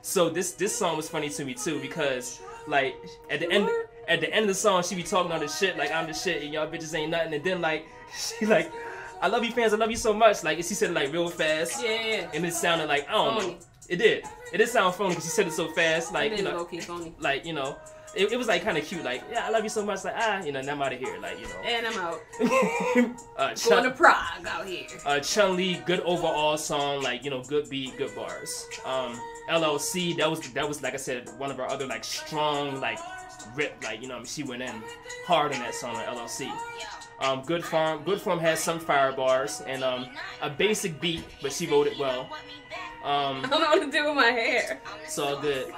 So 0.08 0.30
this 0.30 0.52
this 0.52 0.74
song 0.74 0.96
was 0.96 1.06
funny 1.06 1.28
to 1.28 1.44
me 1.44 1.52
too 1.52 1.78
because 1.80 2.40
like 2.66 2.96
at 3.28 3.40
the 3.40 3.52
end 3.52 3.68
at 4.08 4.22
the 4.22 4.32
end 4.32 4.44
of 4.44 4.48
the 4.48 4.54
song 4.54 4.82
she 4.82 4.94
be 4.94 5.02
talking 5.02 5.30
all 5.30 5.38
this 5.38 5.58
shit 5.58 5.76
like 5.76 5.92
I'm 5.92 6.06
the 6.06 6.14
shit 6.14 6.42
and 6.42 6.50
y'all 6.50 6.66
bitches 6.66 6.94
ain't 6.94 7.10
nothing. 7.10 7.34
And 7.34 7.44
then 7.44 7.60
like 7.60 7.86
she 8.18 8.46
like 8.46 8.72
I 9.20 9.28
love 9.28 9.44
you 9.44 9.52
fans 9.52 9.74
I 9.74 9.76
love 9.76 9.90
you 9.90 9.98
so 9.98 10.14
much. 10.14 10.42
Like 10.42 10.56
she 10.56 10.62
said 10.62 10.92
it 10.92 10.94
like 10.94 11.12
real 11.12 11.28
fast. 11.28 11.84
Yeah, 11.84 12.06
yeah. 12.06 12.30
and 12.32 12.46
it 12.46 12.54
sounded 12.54 12.88
like 12.88 13.06
I 13.06 13.12
don't 13.12 13.38
know. 13.38 13.56
It 13.90 13.96
did. 13.96 14.24
It 14.50 14.56
did 14.56 14.70
sound 14.70 14.94
phony 14.94 15.10
because 15.10 15.24
she 15.24 15.30
said 15.30 15.46
it 15.46 15.52
so 15.52 15.70
fast 15.72 16.10
like 16.14 16.34
you 16.34 16.42
know 16.42 16.64
phony. 16.64 17.14
like 17.20 17.44
you 17.44 17.52
know 17.52 17.76
it, 18.16 18.32
it 18.32 18.38
was 18.38 18.48
like 18.48 18.62
kind 18.62 18.78
of 18.78 18.84
cute 18.84 19.04
like 19.04 19.22
yeah 19.30 19.44
I 19.44 19.50
love 19.50 19.62
you 19.62 19.68
so 19.68 19.84
much 19.84 20.06
like 20.06 20.14
ah 20.16 20.42
you 20.42 20.52
know 20.52 20.60
and 20.60 20.70
I'm 20.70 20.80
out 20.80 20.94
of 20.94 20.98
here 21.00 21.18
like 21.20 21.38
you 21.38 21.48
know. 21.48 21.60
And 21.66 21.86
I'm 21.86 21.98
out. 21.98 22.20
uh, 23.36 23.54
Going 23.68 23.84
to 23.84 23.90
Prague 23.90 24.46
out 24.46 24.66
here. 24.66 24.86
uh, 25.04 25.20
Chun 25.20 25.54
Li 25.54 25.82
good 25.84 26.00
overall 26.00 26.56
song 26.56 27.02
like 27.02 27.24
you 27.24 27.30
know 27.30 27.42
good 27.42 27.68
beat 27.68 27.94
good 27.98 28.14
bars. 28.16 28.66
Um 28.86 29.20
LLC 29.48 30.16
that 30.16 30.30
was 30.30 30.40
that 30.52 30.68
was 30.68 30.82
like 30.82 30.94
I 30.94 30.98
said 30.98 31.28
one 31.38 31.50
of 31.50 31.58
our 31.60 31.68
other 31.68 31.86
like 31.86 32.04
strong 32.04 32.80
like 32.80 32.98
rip 33.54 33.82
like 33.82 34.02
you 34.02 34.08
know 34.08 34.22
she 34.24 34.42
went 34.42 34.62
in 34.62 34.82
hard 35.26 35.52
on 35.52 35.60
that 35.60 35.74
song 35.74 35.96
on 35.96 36.04
LLC 36.16 36.52
um 37.20 37.42
good 37.42 37.64
form 37.64 38.02
good 38.04 38.20
form 38.20 38.38
has 38.38 38.60
some 38.60 38.78
fire 38.78 39.12
bars 39.12 39.62
and 39.66 39.82
um 39.82 40.08
a 40.42 40.50
basic 40.50 41.00
beat 41.00 41.24
but 41.42 41.52
she 41.52 41.66
wrote 41.66 41.86
it 41.86 41.98
well 41.98 42.28
um 43.04 43.44
I 43.44 43.48
don't 43.48 43.60
know 43.60 43.68
what 43.70 43.84
to 43.84 43.90
do 43.90 44.04
with 44.06 44.14
my 44.16 44.26
hair. 44.26 44.80
it's 45.04 45.18
all 45.18 45.40
good. 45.40 45.72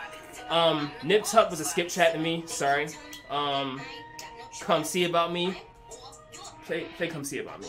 Um, 0.49 0.91
Nip 1.05 1.23
Tuck 1.25 1.49
was 1.51 1.61
a 1.61 1.65
skip 1.65 1.89
track 1.89 2.13
to 2.13 2.19
me. 2.19 2.43
Sorry. 2.47 2.89
Um, 3.31 3.81
Come 4.61 4.83
See 4.83 5.05
About 5.05 5.33
Me. 5.33 5.63
Play, 6.67 6.87
play 6.97 7.07
Come 7.07 7.25
See 7.25 7.39
About 7.39 7.61
Me. 7.61 7.69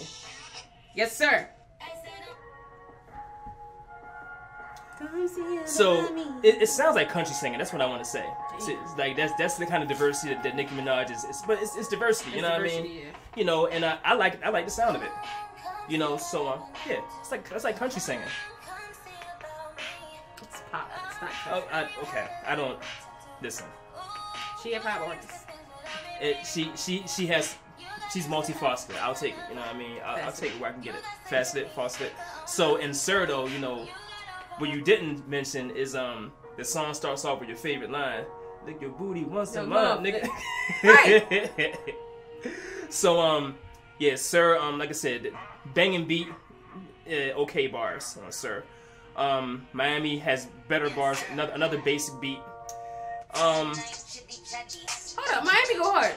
Yes, 0.96 1.16
sir. 1.16 1.48
So 5.66 6.06
it, 6.44 6.62
it 6.64 6.70
sounds 6.70 6.96
like 6.96 7.10
country 7.10 7.34
singing. 7.34 7.58
That's 7.58 7.74
what 7.74 7.82
I 7.82 7.86
want 7.86 8.04
to 8.04 8.10
say. 8.10 8.26
It's, 8.56 8.98
like 8.98 9.16
that's 9.16 9.34
that's 9.38 9.56
the 9.56 9.66
kind 9.66 9.84
of 9.84 9.90
diversity 9.90 10.34
that, 10.34 10.44
that 10.44 10.56
Nicki 10.56 10.76
Minaj 10.76 11.12
is. 11.12 11.24
It's, 11.24 11.42
but 11.42 11.62
it's, 11.62 11.76
it's 11.76 11.88
diversity. 11.88 12.32
You 12.36 12.42
know 12.42 12.52
what 12.52 12.62
I 12.62 12.64
mean? 12.64 12.86
Yeah. 12.86 13.02
You 13.36 13.46
know, 13.46 13.68
and 13.68 13.86
I, 13.86 13.98
I 14.04 14.14
like 14.16 14.44
I 14.44 14.50
like 14.50 14.66
the 14.66 14.72
sound 14.72 14.96
of 14.96 15.04
it. 15.04 15.12
You 15.88 15.98
know, 15.98 16.18
so 16.18 16.48
um, 16.50 16.60
yeah, 16.88 17.02
it's 17.20 17.32
like 17.32 17.48
it's 17.52 17.64
like 17.64 17.78
country 17.78 18.02
singing. 18.02 18.24
It's 20.42 20.62
pop. 20.72 20.90
It's 21.10 21.22
not 21.22 21.32
Oh. 21.52 21.64
I, 21.72 21.84
okay, 22.04 22.28
I 22.48 22.56
don't 22.56 22.80
listen. 23.42 23.66
She 24.62 24.74
a 24.74 24.80
pop 24.80 25.08
artist. 25.08 25.46
it, 26.22 26.46
she 26.46 26.72
she 26.76 27.04
she 27.08 27.28
has 27.28 27.56
she's 28.12 28.28
multifaceted. 28.28 29.00
I'll 29.02 29.16
take 29.16 29.34
it. 29.34 29.40
You 29.50 29.56
know 29.56 29.62
what 29.62 29.76
I 29.76 29.78
mean? 29.78 29.98
I'll, 30.06 30.26
I'll 30.26 30.32
take 30.32 30.52
it 30.52 30.60
where 30.60 30.70
I 30.70 30.74
can 30.74 30.82
get 30.82 30.96
it. 30.96 31.02
Faceted, 31.26 31.68
faceted. 31.76 32.12
So 32.46 32.76
in 32.78 32.92
though, 32.92 33.48
you 33.48 33.60
know, 33.60 33.88
what 34.62 34.70
you 34.70 34.82
didn't 34.82 35.28
mention 35.28 35.72
is 35.72 35.96
um 35.96 36.32
the 36.58 36.64
song 36.64 36.94
starts 36.94 37.26
off 37.26 37.40
with 37.40 37.50
your 37.50 37.58
favorite 37.58 37.92
line. 37.92 38.24
Lick 38.66 38.80
your 38.80 38.92
booty 38.92 39.24
once 39.24 39.56
a 39.56 39.62
Your 39.62 39.68
month, 39.68 40.02
nigga. 40.02 40.28
Right. 40.84 41.78
so 42.90 43.20
um 43.20 43.56
yeah, 44.00 44.16
Sir 44.16 44.58
um 44.58 44.78
like 44.80 44.90
I 44.90 44.94
said, 44.94 45.32
banging 45.74 46.06
beat, 46.06 46.28
uh, 47.10 47.42
okay 47.44 47.68
bars, 47.68 48.18
uh, 48.26 48.32
Sir. 48.32 48.64
Um, 49.18 49.68
Miami 49.74 50.18
has 50.20 50.48
better 50.70 50.90
bars, 50.92 51.22
another 51.32 51.52
another 51.54 51.78
basic 51.80 52.20
beat. 52.22 52.40
Um, 53.34 53.74
Hold 55.18 55.38
up, 55.38 55.44
Miami 55.44 55.76
go 55.78 55.92
hard. 55.92 56.16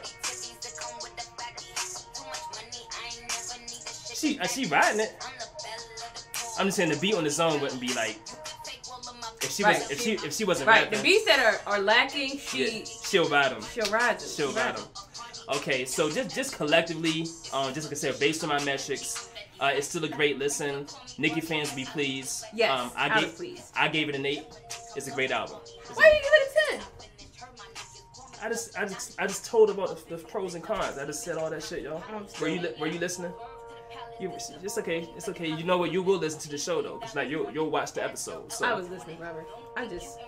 she 4.15 4.39
uh, 4.39 4.47
she 4.47 4.67
riding 4.67 5.01
it. 5.01 5.13
I'm 6.59 6.67
just 6.67 6.77
saying 6.77 6.91
the 6.91 6.97
beat 6.99 7.15
on 7.15 7.25
the 7.25 7.31
zone 7.31 7.61
wouldn't 7.61 7.81
be 7.81 7.93
like 7.95 8.19
if 9.43 9.51
she 9.51 9.63
Right. 9.65 9.79
was 9.79 9.91
if 9.91 10.01
she 10.01 10.13
if 10.15 10.33
she 10.35 10.45
wasn't 10.45 10.69
Right, 10.69 10.83
rapping, 10.85 10.99
the 10.99 11.03
beats 11.03 11.25
that 11.27 11.39
are, 11.67 11.73
are 11.75 11.81
lacking, 11.81 12.35
yeah, 12.35 12.67
she 12.67 12.85
she'll 13.05 13.29
ride 13.29 13.51
them. 13.53 13.63
she'll 13.73 13.91
ride 13.91 14.19
them. 14.21 14.29
She'll 14.29 14.53
ride 14.53 14.77
them. 14.77 14.85
Okay, 15.57 15.85
so 15.85 16.11
just 16.11 16.35
just 16.35 16.57
collectively, 16.57 17.27
um, 17.53 17.75
just 17.75 17.87
like 17.89 17.93
I 17.93 17.97
said, 17.97 18.19
based 18.19 18.43
on 18.45 18.49
my 18.49 18.63
metrics, 18.65 19.29
uh, 19.61 19.73
it's 19.75 19.89
still 19.89 20.05
a 20.05 20.09
great 20.09 20.39
listen. 20.39 20.87
Nicki 21.19 21.41
fans 21.41 21.73
be 21.73 21.85
pleased. 21.85 22.45
Yes, 22.55 22.71
um, 22.71 22.91
I 22.97 23.09
gave 23.21 23.25
was 23.29 23.33
pleased. 23.37 23.73
I 23.77 23.89
gave 23.89 24.09
it 24.09 24.15
an 24.15 24.25
eight. 24.25 24.45
It's 24.97 25.07
a 25.09 25.11
great 25.11 25.31
album. 25.33 25.59
It's 25.63 25.91
a- 25.91 25.95
Why 25.95 26.09
do 26.11 26.17
you 26.17 26.23
give 26.23 26.33
it 26.33 26.49
a 26.49 26.79
ten? 26.79 26.81
I 28.43 28.49
just 28.49 28.79
I 28.79 28.85
just 28.87 29.21
I 29.21 29.27
just 29.27 29.45
told 29.45 29.71
about 29.71 30.07
the, 30.09 30.17
the 30.17 30.23
pros 30.23 30.55
and 30.55 30.63
cons. 30.65 30.99
I 30.99 31.05
just 31.07 31.23
said 31.25 31.37
all 31.37 31.51
that 31.51 31.63
shit, 31.63 31.83
y'all. 31.83 32.03
Were 32.41 32.49
you 32.49 32.69
were 32.79 32.87
you 32.87 32.99
listening? 32.99 33.33
It's 34.21 34.79
okay. 34.79 35.09
It's 35.17 35.29
okay. 35.29 35.49
You 35.49 35.65
know 35.65 35.79
what? 35.79 35.93
You 35.93 36.03
will 36.03 36.19
listen 36.19 36.41
to 36.41 36.49
the 36.49 36.59
show 36.59 36.83
though, 36.83 36.99
cause 36.99 37.15
like 37.15 37.29
you'll 37.29 37.51
you'll 37.51 37.71
watch 37.71 37.93
the 37.93 38.03
episode. 38.05 38.53
So 38.53 38.67
I 38.67 38.75
was 38.75 38.89
listening, 38.89 39.19
Robert. 39.19 39.47
I 39.77 39.87
just 39.87 40.19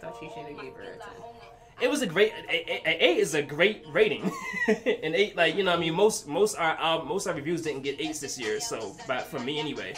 thought 0.00 0.20
you 0.22 0.28
should 0.34 0.44
have 0.46 0.60
gave 0.60 0.74
her 0.74 0.82
a 0.82 0.98
ten. 0.98 1.39
It 1.80 1.88
was 1.90 2.02
a 2.02 2.06
great. 2.06 2.32
A, 2.48 2.52
a- 2.52 2.82
a- 2.86 3.04
eight 3.04 3.18
is 3.18 3.34
a 3.34 3.42
great 3.42 3.84
rating. 3.92 4.30
and 4.68 5.14
eight, 5.14 5.36
like 5.36 5.56
you 5.56 5.64
know, 5.64 5.72
I 5.72 5.76
mean, 5.76 5.94
most 5.94 6.26
most 6.28 6.56
our 6.58 6.78
um, 6.80 7.06
most 7.08 7.26
our 7.26 7.34
reviews 7.34 7.62
didn't 7.62 7.82
get 7.82 8.00
eights 8.00 8.20
this 8.20 8.38
year. 8.38 8.60
So, 8.60 8.94
but 9.06 9.22
for 9.22 9.38
me 9.38 9.58
anyway. 9.58 9.94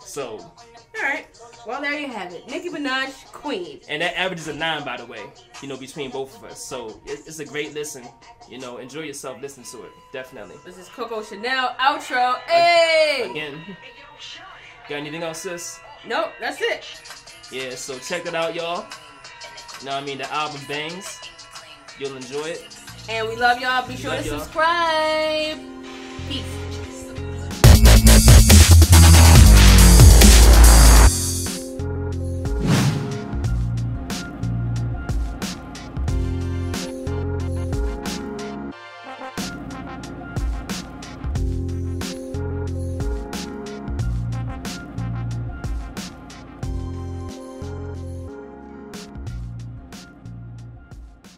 So, 0.00 0.38
All 0.38 1.02
right. 1.02 1.26
Well, 1.66 1.82
there 1.82 1.92
you 1.98 2.08
have 2.08 2.32
it. 2.32 2.48
Nicki 2.48 2.70
Minaj, 2.70 3.26
Queen. 3.30 3.80
and 3.90 4.00
that 4.00 4.18
average 4.18 4.38
is 4.40 4.48
a 4.48 4.54
nine, 4.54 4.82
by 4.82 4.96
the 4.96 5.04
way. 5.04 5.20
You 5.60 5.68
know, 5.68 5.76
between 5.76 6.10
both 6.10 6.34
of 6.34 6.44
us. 6.44 6.64
So 6.64 6.98
it, 7.04 7.20
it's 7.26 7.40
a 7.40 7.44
great 7.44 7.74
listen. 7.74 8.04
You 8.48 8.58
know, 8.58 8.78
enjoy 8.78 9.02
yourself 9.02 9.42
listening 9.42 9.66
to 9.66 9.84
it. 9.84 9.90
Definitely. 10.14 10.56
This 10.64 10.78
is 10.78 10.88
Coco 10.88 11.22
Chanel 11.22 11.76
outro. 11.78 12.38
Hey. 12.48 13.28
Again, 13.30 13.60
got 14.88 14.94
anything 14.96 15.22
else, 15.22 15.42
sis? 15.42 15.78
Nope, 16.06 16.32
that's 16.40 16.62
it. 16.62 16.86
Yeah, 17.52 17.74
so 17.74 17.98
check 17.98 18.24
it 18.24 18.34
out, 18.34 18.54
y'all. 18.54 18.86
You 19.80 19.86
know 19.86 19.94
what 19.94 20.02
I 20.02 20.06
mean? 20.06 20.18
The 20.18 20.32
album 20.32 20.60
bangs. 20.66 21.20
You'll 21.98 22.16
enjoy 22.16 22.48
it. 22.48 22.76
And 23.08 23.28
we 23.28 23.36
love 23.36 23.60
y'all. 23.60 23.86
Be 23.86 23.96
sure 23.96 24.14
to 24.14 24.22
subscribe. 24.22 25.58
Peace. 26.28 26.67